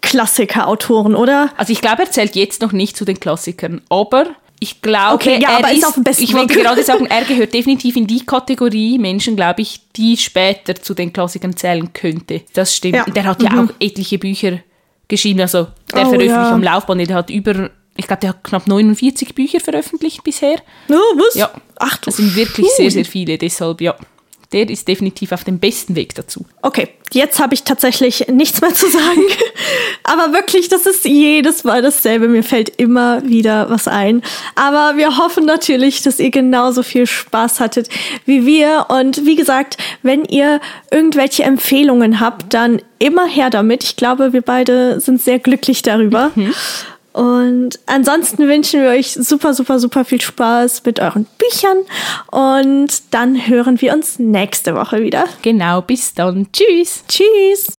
Klassiker-Autoren, 0.00 1.14
oder? 1.14 1.52
Also 1.56 1.72
ich 1.72 1.80
glaube, 1.80 2.02
er 2.02 2.10
zählt 2.10 2.34
jetzt 2.36 2.62
noch 2.62 2.72
nicht 2.72 2.96
zu 2.96 3.04
den 3.04 3.20
Klassikern, 3.20 3.82
aber 3.88 4.26
ich 4.60 4.80
glaube, 4.80 5.14
okay, 5.14 5.40
ja, 5.40 5.58
er 5.58 5.72
ist, 5.72 5.84
auf 5.84 5.94
dem 5.94 6.04
besten 6.04 6.22
Ich 6.22 6.34
wollte 6.34 6.54
gerade 6.54 6.82
sagen, 6.84 7.06
er 7.06 7.24
gehört 7.24 7.52
definitiv 7.52 7.96
in 7.96 8.06
die 8.06 8.24
Kategorie 8.24 8.96
Menschen, 8.96 9.34
glaube 9.34 9.62
ich, 9.62 9.80
die 9.96 10.16
später 10.16 10.76
zu 10.76 10.94
den 10.94 11.12
Klassikern 11.12 11.56
zählen 11.56 11.92
könnte. 11.92 12.42
Das 12.52 12.76
stimmt. 12.76 12.94
Ja. 12.94 13.04
Der 13.04 13.24
hat 13.24 13.42
ja 13.42 13.50
mhm. 13.50 13.68
auch 13.68 13.74
etliche 13.80 14.18
Bücher 14.18 14.60
geschrieben, 15.08 15.40
also 15.40 15.66
der 15.92 16.02
oh, 16.02 16.10
veröffentlicht 16.10 16.30
ja. 16.30 16.52
am 16.52 16.62
Laufband, 16.62 17.08
der 17.08 17.16
hat 17.16 17.30
über 17.30 17.70
ich 17.94 18.06
glaube, 18.06 18.20
der 18.20 18.30
hat 18.30 18.44
knapp 18.44 18.66
49 18.66 19.34
Bücher 19.34 19.60
veröffentlicht 19.60 20.24
bisher. 20.24 20.56
Oh, 20.88 20.94
was? 20.94 21.34
Ja. 21.34 21.50
Ach, 21.76 21.98
das 21.98 22.16
sind 22.16 22.34
wirklich 22.34 22.66
sehr, 22.70 22.90
sehr 22.90 23.04
viele. 23.04 23.36
Deshalb, 23.36 23.82
ja 23.82 23.94
der 24.52 24.68
ist 24.68 24.88
definitiv 24.88 25.32
auf 25.32 25.44
dem 25.44 25.58
besten 25.58 25.96
Weg 25.96 26.14
dazu. 26.14 26.44
Okay, 26.62 26.88
jetzt 27.12 27.40
habe 27.40 27.54
ich 27.54 27.64
tatsächlich 27.64 28.28
nichts 28.28 28.60
mehr 28.60 28.74
zu 28.74 28.88
sagen. 28.88 29.22
Aber 30.04 30.32
wirklich, 30.32 30.68
das 30.68 30.86
ist 30.86 31.04
jedes 31.04 31.64
Mal 31.64 31.82
dasselbe. 31.82 32.28
Mir 32.28 32.42
fällt 32.42 32.68
immer 32.80 33.22
wieder 33.24 33.70
was 33.70 33.88
ein. 33.88 34.22
Aber 34.54 34.96
wir 34.96 35.16
hoffen 35.18 35.44
natürlich, 35.44 36.02
dass 36.02 36.18
ihr 36.18 36.30
genauso 36.30 36.82
viel 36.82 37.06
Spaß 37.06 37.60
hattet 37.60 37.88
wie 38.24 38.46
wir. 38.46 38.86
Und 38.88 39.24
wie 39.24 39.36
gesagt, 39.36 39.76
wenn 40.02 40.24
ihr 40.24 40.60
irgendwelche 40.90 41.44
Empfehlungen 41.44 42.20
habt, 42.20 42.52
dann 42.54 42.80
immer 42.98 43.26
her 43.26 43.50
damit. 43.50 43.84
Ich 43.84 43.96
glaube, 43.96 44.32
wir 44.32 44.42
beide 44.42 45.00
sind 45.00 45.20
sehr 45.20 45.38
glücklich 45.38 45.82
darüber. 45.82 46.30
Mhm. 46.34 46.54
Und 47.12 47.78
ansonsten 47.86 48.48
wünschen 48.48 48.82
wir 48.82 48.90
euch 48.90 49.12
super, 49.12 49.54
super, 49.54 49.78
super 49.78 50.04
viel 50.04 50.20
Spaß 50.20 50.82
mit 50.84 51.00
euren 51.00 51.26
Büchern. 51.38 51.78
Und 52.30 53.02
dann 53.12 53.46
hören 53.46 53.80
wir 53.80 53.92
uns 53.92 54.18
nächste 54.18 54.74
Woche 54.74 55.02
wieder. 55.02 55.24
Genau, 55.42 55.82
bis 55.82 56.14
dann. 56.14 56.48
Tschüss. 56.52 57.04
Tschüss. 57.08 57.68